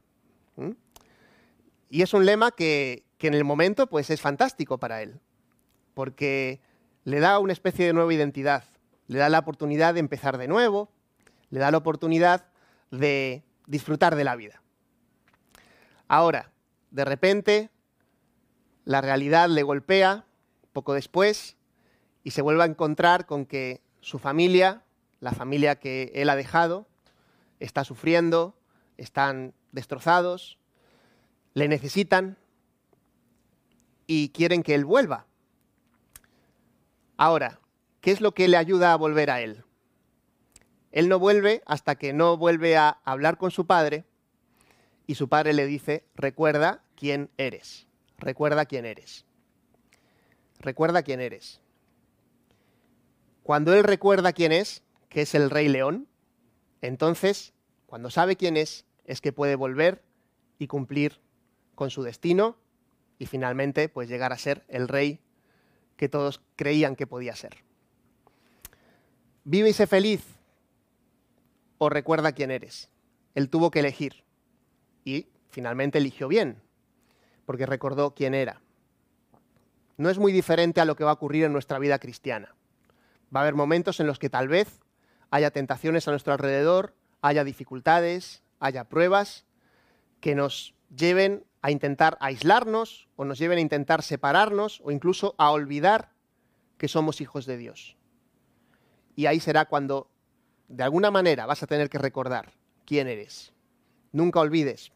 [1.92, 5.20] Y es un lema que, que en el momento pues es fantástico para él,
[5.96, 6.62] porque
[7.04, 8.64] le da una especie de nueva identidad,
[9.08, 10.92] le da la oportunidad de empezar de nuevo,
[11.50, 12.46] le da la oportunidad
[12.92, 14.62] de disfrutar de la vida.
[16.08, 16.52] Ahora,
[16.92, 17.70] de repente,
[18.86, 20.26] la realidad le golpea
[20.74, 21.56] poco después
[22.24, 24.84] y se vuelve a encontrar con que su familia,
[25.20, 26.88] la familia que él ha dejado,
[27.60, 28.58] está sufriendo,
[28.98, 30.58] están destrozados,
[31.54, 32.38] le necesitan
[34.08, 35.28] y quieren que él vuelva.
[37.18, 37.60] Ahora,
[38.02, 39.64] ¿qué es lo que le ayuda a volver a él?
[40.92, 44.06] Él no vuelve hasta que no vuelve a hablar con su padre
[45.06, 49.26] y su padre le dice, recuerda quién eres, recuerda quién eres,
[50.60, 51.62] recuerda quién eres.
[53.44, 56.08] Cuando él recuerda quién es, que es el rey león,
[56.82, 57.54] entonces,
[57.88, 60.04] cuando sabe quién es, es que puede volver
[60.60, 61.20] y cumplir
[61.76, 62.58] con su destino
[63.18, 65.20] y finalmente pues llegar a ser el rey
[65.98, 67.58] que todos creían que podía ser.
[69.44, 70.39] Vive y sé feliz
[71.80, 72.92] o recuerda quién eres.
[73.34, 74.24] Él tuvo que elegir
[75.04, 76.62] y finalmente eligió bien,
[77.46, 78.62] porque recordó quién era.
[79.98, 82.54] No es muy diferente a lo que va a ocurrir en nuestra vida cristiana.
[83.36, 84.80] Va a haber momentos en los que tal vez
[85.32, 89.46] haya tentaciones a nuestro alrededor, haya dificultades, haya pruebas
[90.20, 95.52] que nos lleven a intentar aislarnos o nos lleven a intentar separarnos o incluso a
[95.52, 96.12] olvidar
[96.78, 97.98] que somos hijos de Dios.
[99.16, 100.09] Y ahí será cuando
[100.70, 102.54] de alguna manera vas a tener que recordar
[102.86, 103.52] quién eres.
[104.12, 104.92] Nunca olvides.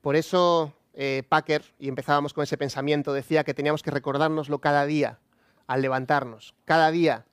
[0.00, 4.86] Por eso eh, Packer, y empezábamos con ese pensamiento, decía que teníamos que recordárnoslo cada
[4.86, 5.18] día
[5.66, 7.26] al levantarnos, cada día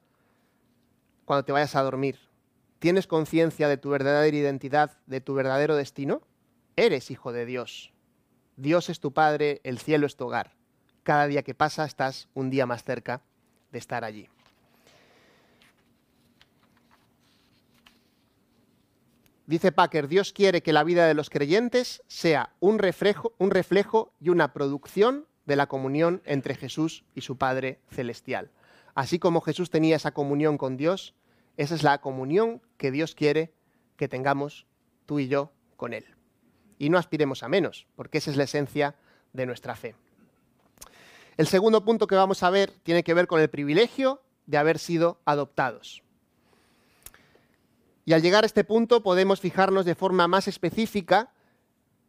[1.26, 2.20] cuando te vayas a dormir.
[2.80, 6.22] ¿Tienes conciencia de tu verdadera identidad, de tu verdadero destino?
[6.76, 7.94] Eres hijo de Dios.
[8.58, 10.54] Dios es tu Padre, el cielo es tu hogar.
[11.04, 13.22] Cada día que pasa estás un día más cerca
[13.72, 14.30] de estar allí.
[19.48, 24.12] Dice Packer, Dios quiere que la vida de los creyentes sea un reflejo, un reflejo
[24.20, 28.50] y una producción de la comunión entre Jesús y su Padre Celestial.
[28.96, 31.14] Así como Jesús tenía esa comunión con Dios,
[31.58, 33.54] esa es la comunión que Dios quiere
[33.98, 34.66] que tengamos
[35.06, 36.06] tú y yo con Él.
[36.80, 38.96] Y no aspiremos a menos, porque esa es la esencia
[39.34, 39.96] de nuestra fe.
[41.38, 44.80] El segundo punto que vamos a ver tiene que ver con el privilegio de haber
[44.80, 46.05] sido adoptados.
[48.06, 51.32] Y al llegar a este punto podemos fijarnos de forma más específica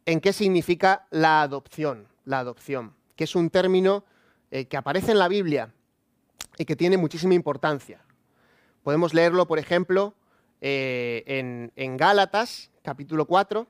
[0.05, 4.05] en qué significa la adopción, la adopción, que es un término
[4.51, 5.73] eh, que aparece en la Biblia
[6.57, 7.99] y que tiene muchísima importancia.
[8.83, 10.13] Podemos leerlo, por ejemplo,
[10.61, 13.67] eh, en, en Gálatas, capítulo 4.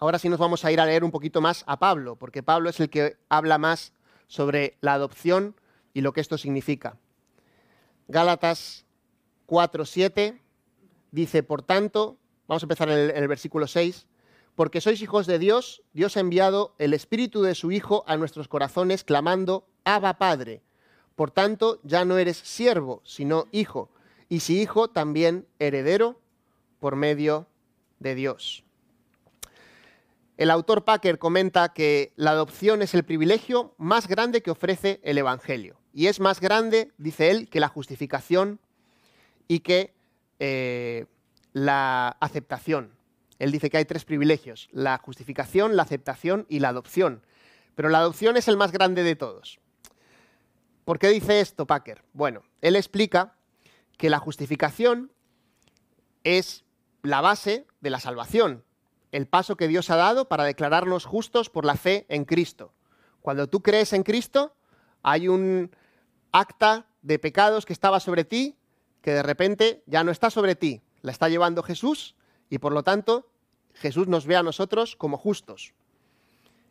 [0.00, 2.68] Ahora sí nos vamos a ir a leer un poquito más a Pablo, porque Pablo
[2.68, 3.92] es el que habla más
[4.26, 5.54] sobre la adopción
[5.94, 6.96] y lo que esto significa.
[8.08, 8.84] Gálatas
[9.46, 10.42] 4, 7
[11.12, 12.16] Dice, por tanto,
[12.48, 14.06] vamos a empezar en el, versículo 6,
[14.54, 18.48] porque sois hijos de Dios, Dios ha enviado el Espíritu de su Hijo a nuestros
[18.48, 20.62] corazones, clamando, Abba Padre.
[21.14, 23.90] Por tanto, ya no eres siervo, sino hijo,
[24.30, 26.18] y si hijo, también heredero
[26.80, 27.46] por medio
[28.00, 28.64] de Dios.
[30.38, 35.18] El autor Packer comenta que la adopción es el privilegio más grande que ofrece el
[35.18, 35.78] Evangelio.
[35.92, 38.58] Y es más grande, dice él, que la justificación
[39.46, 39.92] y que
[40.44, 41.06] eh,
[41.52, 42.90] la aceptación.
[43.38, 47.24] Él dice que hay tres privilegios, la justificación, la aceptación y la adopción.
[47.76, 49.60] Pero la adopción es el más grande de todos.
[50.84, 52.02] ¿Por qué dice esto Packer?
[52.12, 53.36] Bueno, él explica
[53.96, 55.12] que la justificación
[56.24, 56.64] es
[57.02, 58.64] la base de la salvación,
[59.12, 62.74] el paso que Dios ha dado para declararnos justos por la fe en Cristo.
[63.20, 64.56] Cuando tú crees en Cristo,
[65.04, 65.70] hay un
[66.32, 68.56] acta de pecados que estaba sobre ti
[69.02, 72.14] que de repente ya no está sobre ti, la está llevando Jesús
[72.48, 73.28] y por lo tanto
[73.74, 75.74] Jesús nos ve a nosotros como justos.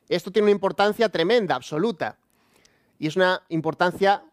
[0.10, 2.18] Esto tiene una importancia tremenda, absoluta,
[3.00, 4.24] y es una importancia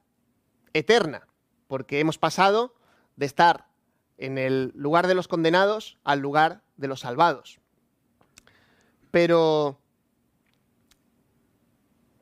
[0.72, 1.26] eterna,
[1.66, 2.74] porque hemos pasado
[3.16, 3.66] de estar
[4.16, 7.60] en el lugar de los condenados al lugar de los salvados.
[9.10, 9.80] Pero,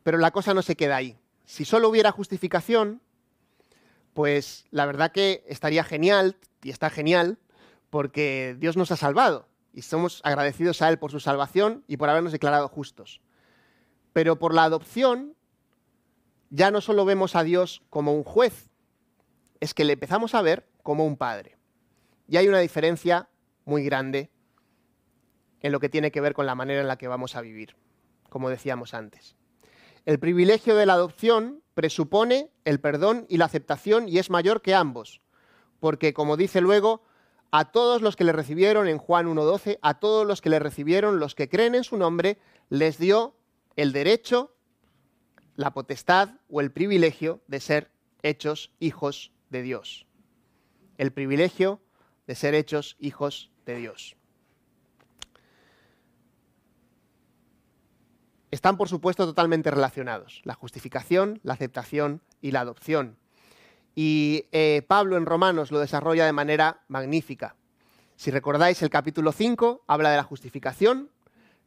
[0.02, 1.18] pero la cosa no se queda ahí.
[1.46, 3.00] Si solo hubiera justificación,
[4.16, 7.38] pues la verdad que estaría genial, y está genial,
[7.90, 12.08] porque Dios nos ha salvado y somos agradecidos a Él por su salvación y por
[12.08, 13.20] habernos declarado justos.
[14.14, 15.36] Pero por la adopción
[16.48, 18.70] ya no solo vemos a Dios como un juez,
[19.60, 21.58] es que le empezamos a ver como un padre.
[22.26, 23.28] Y hay una diferencia
[23.66, 24.30] muy grande
[25.60, 27.76] en lo que tiene que ver con la manera en la que vamos a vivir,
[28.30, 29.36] como decíamos antes.
[30.06, 34.72] El privilegio de la adopción presupone el perdón y la aceptación y es mayor que
[34.72, 35.20] ambos,
[35.80, 37.02] porque como dice luego,
[37.50, 41.18] a todos los que le recibieron en Juan 1.12, a todos los que le recibieron,
[41.18, 42.38] los que creen en su nombre,
[42.68, 43.34] les dio
[43.74, 44.54] el derecho,
[45.56, 47.90] la potestad o el privilegio de ser
[48.22, 50.06] hechos hijos de Dios.
[50.98, 51.80] El privilegio
[52.28, 54.15] de ser hechos hijos de Dios.
[58.56, 63.18] Están por supuesto totalmente relacionados, la justificación, la aceptación y la adopción.
[63.94, 67.54] Y eh, Pablo en Romanos lo desarrolla de manera magnífica.
[68.16, 71.10] Si recordáis, el capítulo 5 habla de la justificación,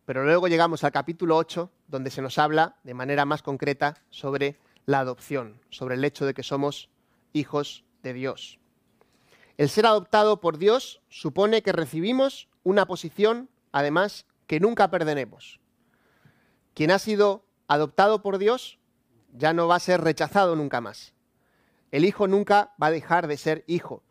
[0.05, 4.57] pero luego llegamos al capítulo 8, donde se nos habla de manera más concreta sobre
[4.87, 6.89] la adopción, sobre el hecho de que somos
[7.33, 8.57] hijos de Dios.
[9.57, 15.58] El ser adoptado por Dios supone que recibimos una posición, además, que nunca perderemos.
[16.79, 18.79] Quien ha sido adoptado por Dios
[19.33, 21.13] ya no va a ser rechazado nunca más.
[21.91, 24.01] El hijo nunca va a dejar de ser hijo,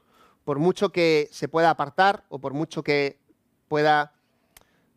[0.45, 3.19] por mucho que se pueda apartar o por mucho que
[3.69, 4.13] pueda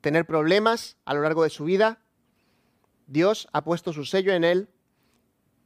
[0.01, 2.01] tener problemas a lo largo de su vida,
[3.07, 4.67] Dios ha puesto su sello en él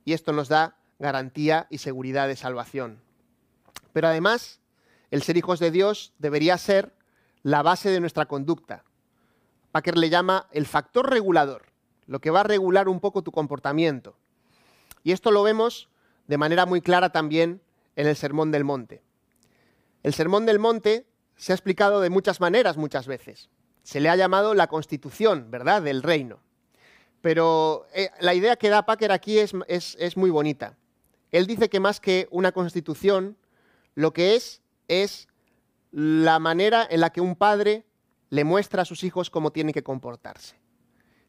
[0.04, 3.02] y esto nos da garantía y seguridad de salvación.
[3.94, 4.60] Pero además,
[5.10, 6.94] el ser hijos de Dios debería ser
[7.42, 8.84] la base de nuestra conducta.
[9.72, 11.74] Packer le llama el factor regulador,
[12.08, 14.16] lo que va a regular un poco tu comportamiento.
[15.04, 15.90] Y esto lo vemos
[16.28, 17.62] de manera muy clara también
[17.96, 19.02] en el Sermón del Monte.
[20.04, 23.50] El Sermón del Monte se ha explicado de muchas maneras muchas veces.
[23.84, 26.40] Se le ha llamado la constitución, ¿verdad?, del reino.
[27.22, 30.78] Pero eh, la idea que da Packer aquí es, es muy bonita.
[31.32, 33.38] Él dice que más que una constitución,
[33.94, 35.28] lo que es es
[35.92, 37.86] la manera en la que un padre
[38.30, 40.58] le muestra a sus hijos cómo tienen que comportarse.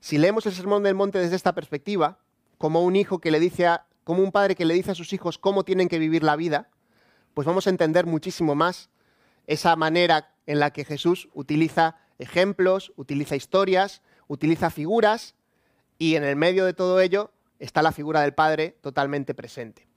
[0.07, 2.21] Si leemos el Sermón del Monte desde esta perspectiva,
[2.59, 5.13] como un hijo que le dice a, como un padre que le dice a sus
[5.13, 6.71] hijos cómo tienen que vivir la vida,
[7.35, 8.89] pues vamos a entender muchísimo más
[9.49, 15.35] esa manera en la que Jesús utiliza ejemplos, utiliza historias, utiliza figuras
[15.99, 19.89] y en el medio de todo ello está la figura del Padre totalmente presente.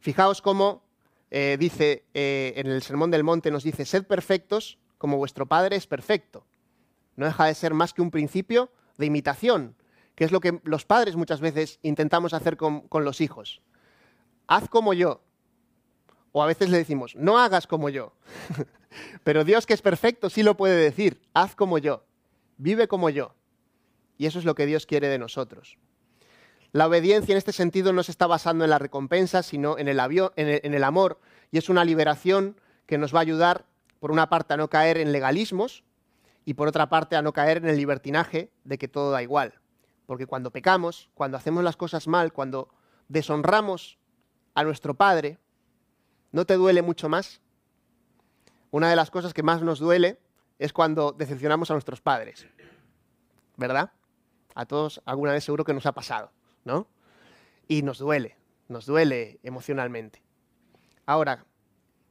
[0.00, 0.82] Fijaos cómo
[1.30, 5.76] eh, dice eh, en el Sermón del Monte, nos dice, sed perfectos como vuestro Padre
[5.76, 6.44] es perfecto.
[7.16, 9.76] No deja de ser más que un principio de imitación,
[10.14, 13.62] que es lo que los padres muchas veces intentamos hacer con, con los hijos.
[14.46, 15.22] Haz como yo.
[16.32, 18.12] O a veces le decimos, no hagas como yo.
[19.24, 22.04] Pero Dios que es perfecto sí lo puede decir, haz como yo,
[22.56, 23.34] vive como yo.
[24.18, 25.78] Y eso es lo que Dios quiere de nosotros.
[26.72, 29.98] La obediencia en este sentido no se está basando en la recompensa, sino en el,
[30.36, 31.18] en el, amor,
[31.50, 33.64] y es una liberación que nos va a ayudar,
[33.98, 35.84] por una parte, a no caer en legalismos
[36.46, 39.60] y por otra parte, a no caer en el libertinaje de que todo da igual.
[40.06, 42.70] Porque cuando pecamos, cuando hacemos las cosas mal, cuando
[43.08, 43.98] deshonramos
[44.54, 45.38] a nuestro Padre,
[46.32, 47.42] ¿no te duele mucho más?
[48.70, 50.18] Una de las cosas que más nos duele
[50.58, 52.46] es cuando decepcionamos a nuestros padres,
[53.56, 53.92] ¿verdad?
[54.54, 56.30] A todos alguna vez seguro que nos ha pasado.
[56.66, 56.86] ¿no?
[57.68, 58.36] Y nos duele,
[58.68, 60.20] nos duele emocionalmente.
[61.06, 61.46] Ahora,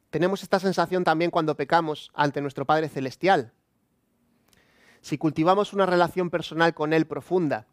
[0.10, 3.52] tenemos esta sensación también cuando pecamos ante nuestro Padre Celestial.
[5.06, 7.68] Si cultivamos una relación personal con Él profunda,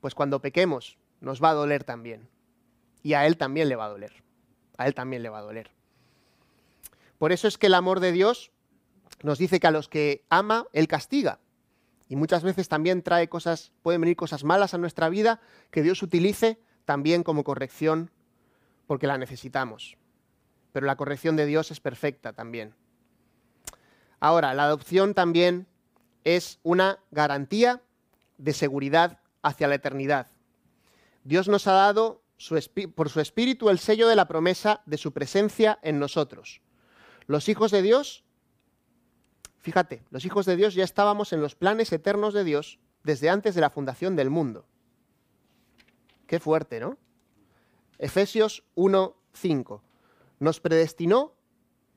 [0.00, 2.28] pues cuando pequemos nos va a doler también.
[3.00, 4.24] Y a Él también le va a doler.
[4.76, 5.70] A Él también le va a doler.
[7.16, 8.50] Por eso es que el amor de Dios
[9.22, 11.38] nos dice que a los que ama, Él castiga.
[12.08, 16.02] Y muchas veces también trae cosas, pueden venir cosas malas a nuestra vida que Dios
[16.02, 18.10] utilice también como corrección
[18.88, 19.96] porque la necesitamos.
[20.72, 22.74] Pero la corrección de Dios es perfecta también.
[24.18, 25.68] Ahora, la adopción también
[26.24, 27.82] es una garantía
[28.38, 30.26] de seguridad hacia la eternidad.
[31.22, 32.22] Dios nos ha dado
[32.94, 36.60] por su espíritu el sello de la promesa de su presencia en nosotros.
[37.26, 38.24] Los hijos de Dios
[39.64, 43.54] Fíjate, los hijos de Dios ya estábamos en los planes eternos de Dios desde antes
[43.54, 44.66] de la fundación del mundo.
[46.26, 46.98] Qué fuerte, ¿no?
[47.96, 49.80] Efesios 1:5.
[50.38, 51.32] Nos predestinó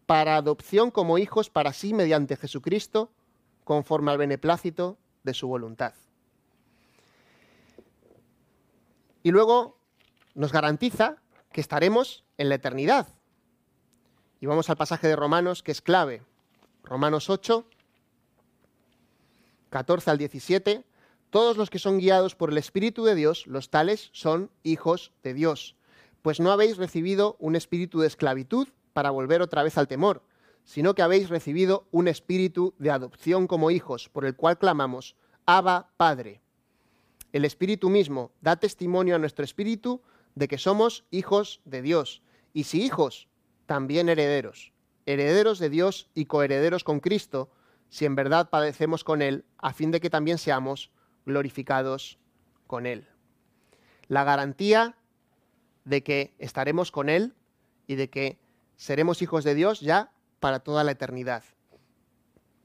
[0.05, 3.11] para adopción como hijos para sí mediante Jesucristo,
[3.67, 5.93] conforme al beneplácito de su voluntad.
[9.23, 9.77] Y luego
[10.35, 11.17] nos garantiza
[11.51, 13.09] que estaremos en la eternidad.
[14.39, 16.23] Y vamos al pasaje de Romanos que es clave.
[16.85, 17.65] Romanos 8,
[19.69, 20.85] 14 al 17,
[21.29, 25.33] todos los que son guiados por el Espíritu de Dios, los tales son hijos de
[25.33, 25.75] Dios,
[26.21, 30.23] pues no habéis recibido un espíritu de esclavitud para volver otra vez al temor,
[30.67, 35.15] sino que habéis recibido un espíritu de adopción como hijos, por el cual clamamos,
[35.47, 36.41] Abba Padre.
[37.33, 40.01] El Espíritu mismo da testimonio a nuestro espíritu
[40.35, 42.21] de que somos hijos de Dios,
[42.53, 43.27] y si hijos,
[43.65, 44.71] también herederos
[45.07, 47.49] herederos de Dios y coherederos con Cristo,
[47.89, 50.91] si en verdad padecemos con Él, a fin de que también seamos
[51.25, 52.19] glorificados
[52.67, 53.07] con Él.
[54.09, 54.97] La garantía
[55.85, 57.33] de que estaremos con Él
[57.87, 58.37] y de que
[58.75, 61.43] seremos hijos de Dios ya para toda la eternidad.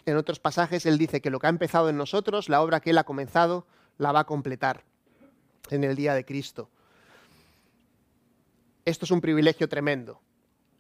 [0.05, 2.91] En otros pasajes Él dice que lo que ha empezado en nosotros, la obra que
[2.91, 3.67] Él ha comenzado,
[3.99, 4.85] la va a completar.
[5.71, 6.69] en el día de Cristo.
[8.85, 10.21] Esto es un privilegio tremendo.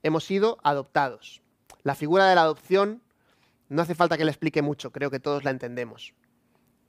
[0.03, 1.41] Hemos sido adoptados.
[1.85, 3.01] La figura de la adopción
[3.69, 6.15] no hace falta que le explique mucho, creo que todos la entendemos.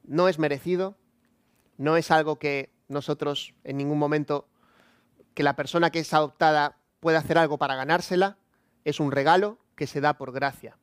[0.03, 0.97] No es merecido,
[1.77, 4.47] no es algo que nosotros en ningún momento,
[5.33, 8.37] que la persona que es adoptada pueda hacer algo para ganársela,
[8.85, 10.77] es un regalo que se da por gracia.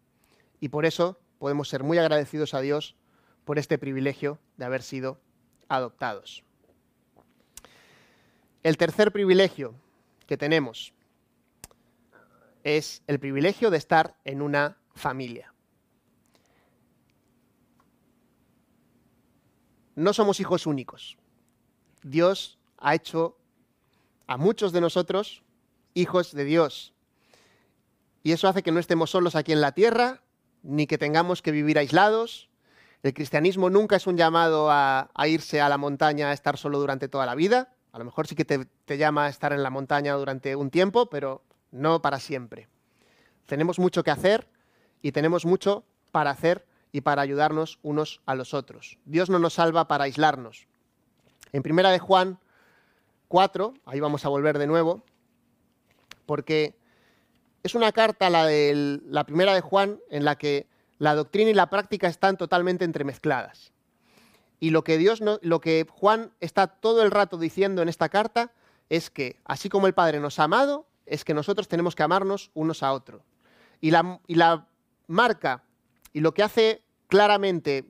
[0.60, 2.96] Y por eso podemos ser muy agradecidos a Dios
[3.44, 5.18] por este privilegio de haber sido
[5.68, 6.44] adoptados.
[8.62, 9.74] El tercer privilegio
[10.26, 10.92] que tenemos
[12.62, 15.50] es el privilegio de estar en una familia.
[20.00, 21.18] no somos hijos únicos.
[22.02, 23.36] Dios ha hecho
[24.26, 25.42] a muchos de nosotros
[25.92, 26.94] hijos de Dios.
[28.22, 30.20] Y eso hace que no estemos solos aquí en la tierra,
[30.62, 32.48] ni que tengamos que vivir aislados.
[33.02, 37.08] El cristianismo nunca es un llamado a, irse a la montaña a estar solo durante
[37.08, 37.72] toda la vida.
[37.92, 41.06] A lo mejor sí que te, llama a estar en la montaña durante un tiempo,
[41.06, 42.68] pero no para siempre.
[43.46, 44.46] Tenemos mucho que hacer
[45.02, 48.98] y tenemos mucho para hacer y para ayudarnos unos a los otros.
[49.06, 50.66] Dios no nos salva para aislarnos.
[51.52, 52.38] En primera de Juan
[53.28, 55.02] 4, ahí vamos a volver de nuevo,
[56.26, 56.74] porque
[57.62, 60.66] es una carta, la de la primera de Juan, en la que
[60.98, 63.72] la doctrina y la práctica están totalmente entremezcladas.
[64.60, 68.52] Y lo que Dios lo que Juan está todo el rato diciendo en esta carta
[68.90, 72.50] es que así como el Padre nos ha amado, es que nosotros tenemos que amarnos
[72.54, 73.22] unos a otros.
[73.80, 74.66] Y la, y la
[75.06, 75.64] marca
[76.12, 77.86] y lo que hace claramente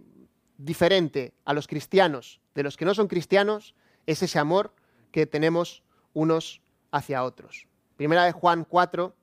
[0.58, 3.74] diferente a los cristianos de los que no son cristianos
[4.06, 4.74] es ese amor
[5.10, 6.60] que tenemos unos
[6.90, 7.66] hacia otros.
[7.96, 9.14] Primera de Juan 4,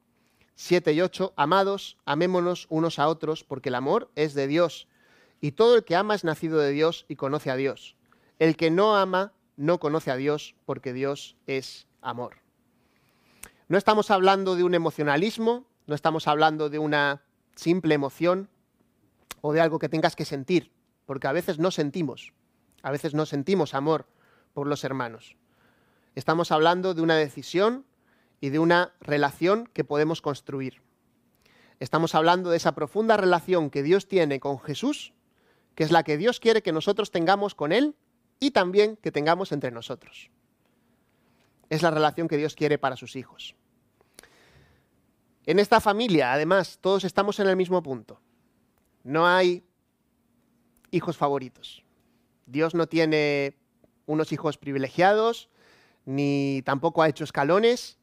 [0.59, 4.87] 7 y 8, amados, amémonos unos a otros, porque el amor es de Dios,
[5.39, 7.95] y todo el que ama es nacido de Dios y conoce a Dios.
[8.39, 12.37] El que no ama no conoce a Dios, porque Dios es amor.
[13.67, 17.21] No estamos hablando de un emocionalismo, no estamos hablando de una
[17.55, 18.49] simple emoción,
[19.41, 20.71] o de algo que tengas que sentir,
[21.05, 22.33] porque a veces no sentimos,
[22.81, 24.07] a veces no sentimos amor
[24.53, 25.37] por los hermanos.
[26.15, 27.85] Estamos hablando de una decisión
[28.39, 30.81] y de una relación que podemos construir.
[31.79, 35.13] Estamos hablando de esa profunda relación que Dios tiene con Jesús,
[35.75, 37.95] que es la que Dios quiere que nosotros tengamos con Él
[38.39, 40.29] y también que tengamos entre nosotros.
[41.69, 43.55] Es la relación que Dios quiere para sus hijos.
[45.45, 48.19] En esta familia, además, todos estamos en el mismo punto.
[49.03, 49.63] No hay
[50.91, 51.83] hijos favoritos.
[52.45, 53.55] Dios no tiene
[54.05, 55.49] unos hijos privilegiados,
[56.05, 57.97] ni tampoco ha hecho escalones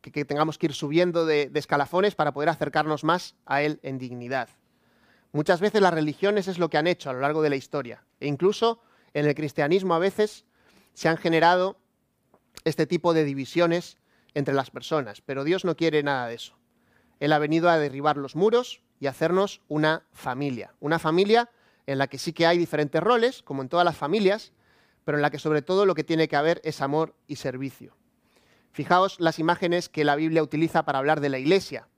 [0.00, 4.48] que, tengamos que ir subiendo de, escalafones para poder acercarnos más a Él en dignidad.
[5.32, 8.04] Muchas veces las religiones es lo que han hecho a lo largo de la historia.
[8.20, 8.80] E incluso
[9.14, 10.44] en el cristianismo a veces
[10.94, 11.78] se han generado
[12.64, 13.98] este tipo de divisiones
[14.34, 15.20] entre las personas.
[15.22, 16.58] Pero Dios no quiere nada de eso.
[17.20, 20.74] Él ha venido a derribar los muros y hacernos una familia.
[20.80, 21.50] Una familia
[21.86, 24.52] en la que sí que hay diferentes roles, como en todas las familias,
[25.04, 27.96] pero en la que sobre todo lo que tiene que haber es amor y servicio.
[28.72, 31.88] Fijaos las imágenes que la Biblia utiliza para hablar de la iglesia.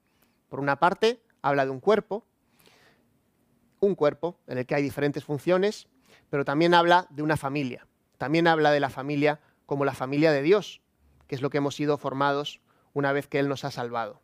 [0.49, 2.27] Por una parte, habla de un cuerpo,
[3.81, 5.87] un cuerpo en el que hay diferentes funciones,
[6.31, 7.87] pero también habla de una familia.
[8.18, 10.81] También habla de la familia como la familia de Dios,
[11.29, 12.61] que es lo que hemos sido formados
[12.93, 14.20] una vez que Él nos ha salvado.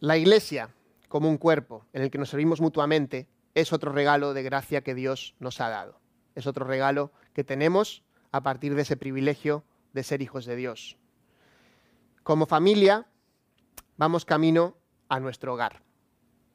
[0.00, 0.68] La iglesia,
[1.08, 4.94] como un cuerpo en el que nos servimos mutuamente, es otro regalo de gracia que
[4.94, 5.98] Dios nos ha dado.
[6.34, 10.96] Es otro regalo que tenemos a partir de ese privilegio de ser hijos de Dios.
[12.22, 13.06] Como familia,
[13.96, 14.76] vamos camino
[15.08, 15.82] a nuestro hogar.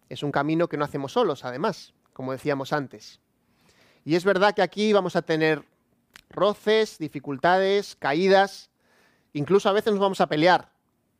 [0.09, 3.21] Es un camino que no hacemos solos, además, como decíamos antes.
[4.03, 5.63] Y es verdad que aquí vamos a tener
[6.29, 8.71] roces, dificultades, caídas,
[9.33, 10.71] incluso a veces nos vamos a pelear,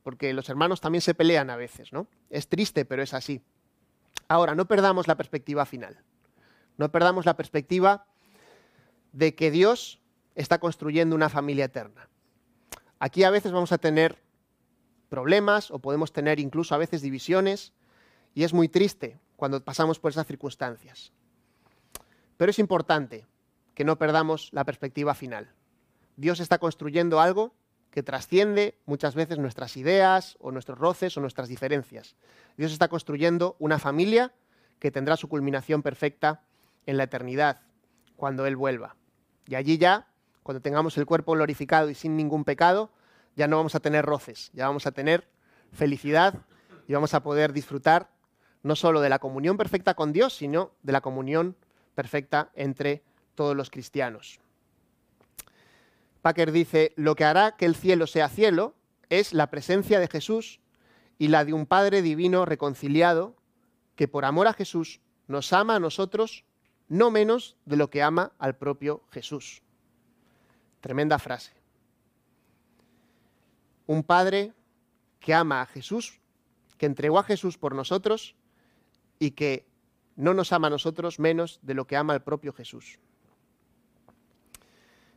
[0.04, 2.08] porque los hermanos también se pelean a veces, ¿no?
[2.30, 3.44] Es triste, pero es así.
[4.28, 6.04] Ahora, no perdamos la perspectiva final.
[6.78, 8.06] No perdamos la perspectiva
[9.12, 10.00] de que Dios
[10.36, 12.10] está construyendo una familia eterna.
[13.00, 14.22] Aquí a veces vamos a tener
[15.10, 17.74] problemas o podemos tener incluso a veces divisiones
[18.36, 21.12] y es muy triste cuando pasamos por esas circunstancias.
[22.38, 23.26] Pero es importante
[23.74, 25.50] que no perdamos la perspectiva final.
[26.16, 27.54] Dios está construyendo algo
[27.92, 32.16] que trasciende muchas veces nuestras ideas o nuestros roces o nuestras diferencias.
[32.58, 34.34] Dios está construyendo una familia
[34.80, 36.44] que tendrá su culminación perfecta
[36.86, 37.62] en la eternidad,
[38.20, 38.98] cuando Él vuelva.
[39.48, 40.06] Y allí ya,
[40.44, 42.92] cuando tengamos el cuerpo glorificado y sin ningún pecado,
[43.36, 45.28] ya no vamos a tener roces, ya vamos a tener
[45.72, 46.36] felicidad
[46.88, 48.12] y vamos a poder disfrutar
[48.62, 51.56] no solo de la comunión perfecta con Dios, sino de la comunión
[51.96, 53.04] perfecta entre
[53.36, 54.42] todos los cristianos.
[56.22, 58.76] Packer dice, lo que hará que el cielo sea cielo
[59.08, 60.60] es la presencia de Jesús
[61.18, 63.38] y la de un Padre divino reconciliado
[63.96, 66.44] que por amor a Jesús nos ama a nosotros
[66.90, 69.62] no menos de lo que ama al propio Jesús.
[70.82, 71.54] Tremenda frase.
[73.86, 74.54] Un Padre
[75.20, 76.20] que ama a Jesús,
[76.78, 78.36] que entregó a Jesús por nosotros
[79.20, 79.68] y que
[80.16, 83.00] no nos ama a nosotros menos de lo que ama al propio Jesús.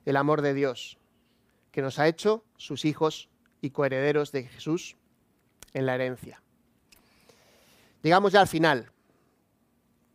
[0.04, 0.98] El amor de Dios,
[1.70, 3.28] que nos ha hecho sus hijos
[3.60, 4.96] y coherederos de Jesús
[5.72, 6.42] en la herencia.
[8.02, 8.90] Llegamos ya al final.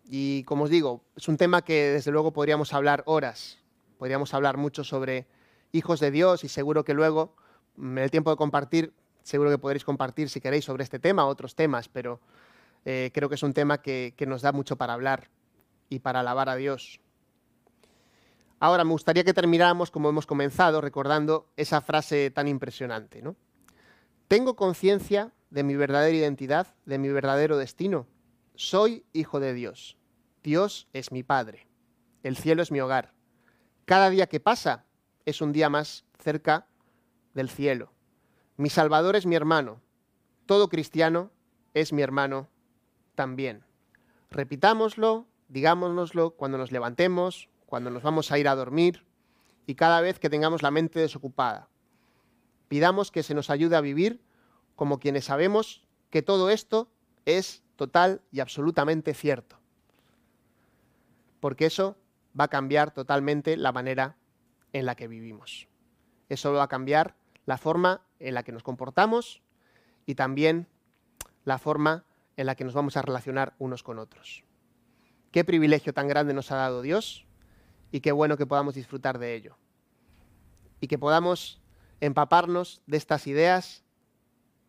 [0.10, 3.60] Y como os digo, es un tema que desde luego podríamos hablar horas.
[3.98, 5.28] Podríamos hablar mucho sobre
[5.72, 7.36] hijos de Dios y seguro que luego,
[7.78, 8.94] en el tiempo de compartir,
[9.24, 12.22] seguro que podréis compartir si queréis sobre este tema, otros temas, pero
[12.86, 15.30] eh, creo que es un tema que, que nos da mucho para hablar
[15.90, 17.02] y para alabar a Dios.
[18.60, 23.22] Ahora me gustaría que termináramos como hemos comenzado, recordando esa frase tan impresionante.
[23.22, 23.36] ¿no?
[24.28, 28.08] Tengo conciencia de mi verdadera identidad, de mi verdadero destino.
[28.58, 30.00] Soy hijo de Dios.
[30.42, 31.68] Dios es mi Padre.
[32.24, 33.14] El cielo es mi hogar.
[33.86, 34.84] Cada día que pasa
[35.26, 36.66] es un día más cerca
[37.36, 37.94] del cielo.
[38.56, 39.80] Mi Salvador es mi hermano.
[40.48, 41.30] Todo cristiano
[41.76, 42.50] es mi hermano
[43.14, 43.64] también.
[44.32, 49.06] Repitámoslo, digámonoslo cuando nos levantemos, cuando nos vamos a ir a dormir
[49.68, 51.70] y cada vez que tengamos la mente desocupada.
[52.70, 54.20] Pidamos que se nos ayude a vivir
[54.76, 56.90] como quienes sabemos que todo esto
[57.26, 59.58] es total y absolutamente cierto.
[61.40, 61.98] Porque eso
[62.38, 64.18] va a cambiar totalmente la manera
[64.74, 65.68] en la que vivimos.
[66.30, 67.16] Eso va a cambiar
[67.46, 69.42] la forma en la que nos comportamos
[70.06, 70.68] y también
[71.46, 72.06] la forma
[72.36, 74.44] en la que nos vamos a relacionar unos con otros.
[75.32, 77.26] Qué privilegio tan grande nos ha dado Dios
[77.92, 79.58] y qué bueno que podamos disfrutar de ello.
[80.82, 81.62] Y que podamos
[82.02, 83.84] empaparnos de estas ideas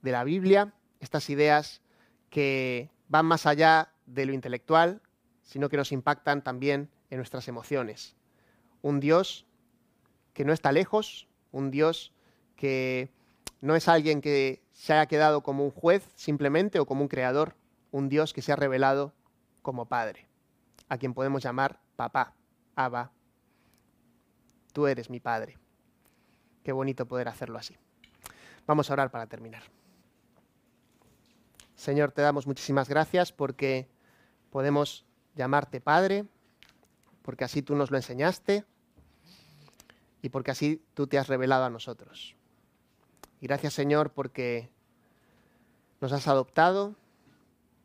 [0.02, 1.82] de la Biblia, estas ideas
[2.30, 5.02] que van más allá de lo intelectual,
[5.42, 8.16] sino que nos impactan también en nuestras emociones.
[8.82, 9.46] Un Dios
[10.34, 12.12] que no está lejos, un Dios
[12.56, 13.10] que
[13.60, 17.56] no es alguien que se haya quedado como un juez simplemente o como un creador,
[17.90, 19.12] un Dios que se ha revelado
[19.62, 20.28] como Padre,
[20.88, 22.34] a quien podemos llamar papá,
[22.76, 23.10] Abba,
[24.72, 25.58] tú eres mi Padre.
[26.62, 27.76] Qué bonito poder hacerlo así.
[28.66, 29.62] Vamos a orar para terminar.
[31.78, 33.88] Señor, te damos muchísimas gracias porque
[34.50, 35.06] podemos
[35.36, 36.24] llamarte Padre,
[37.22, 38.64] porque así tú nos lo enseñaste
[40.20, 42.34] y porque así tú te has revelado a nosotros.
[43.40, 44.68] Y gracias Señor porque
[46.00, 46.96] nos has adoptado,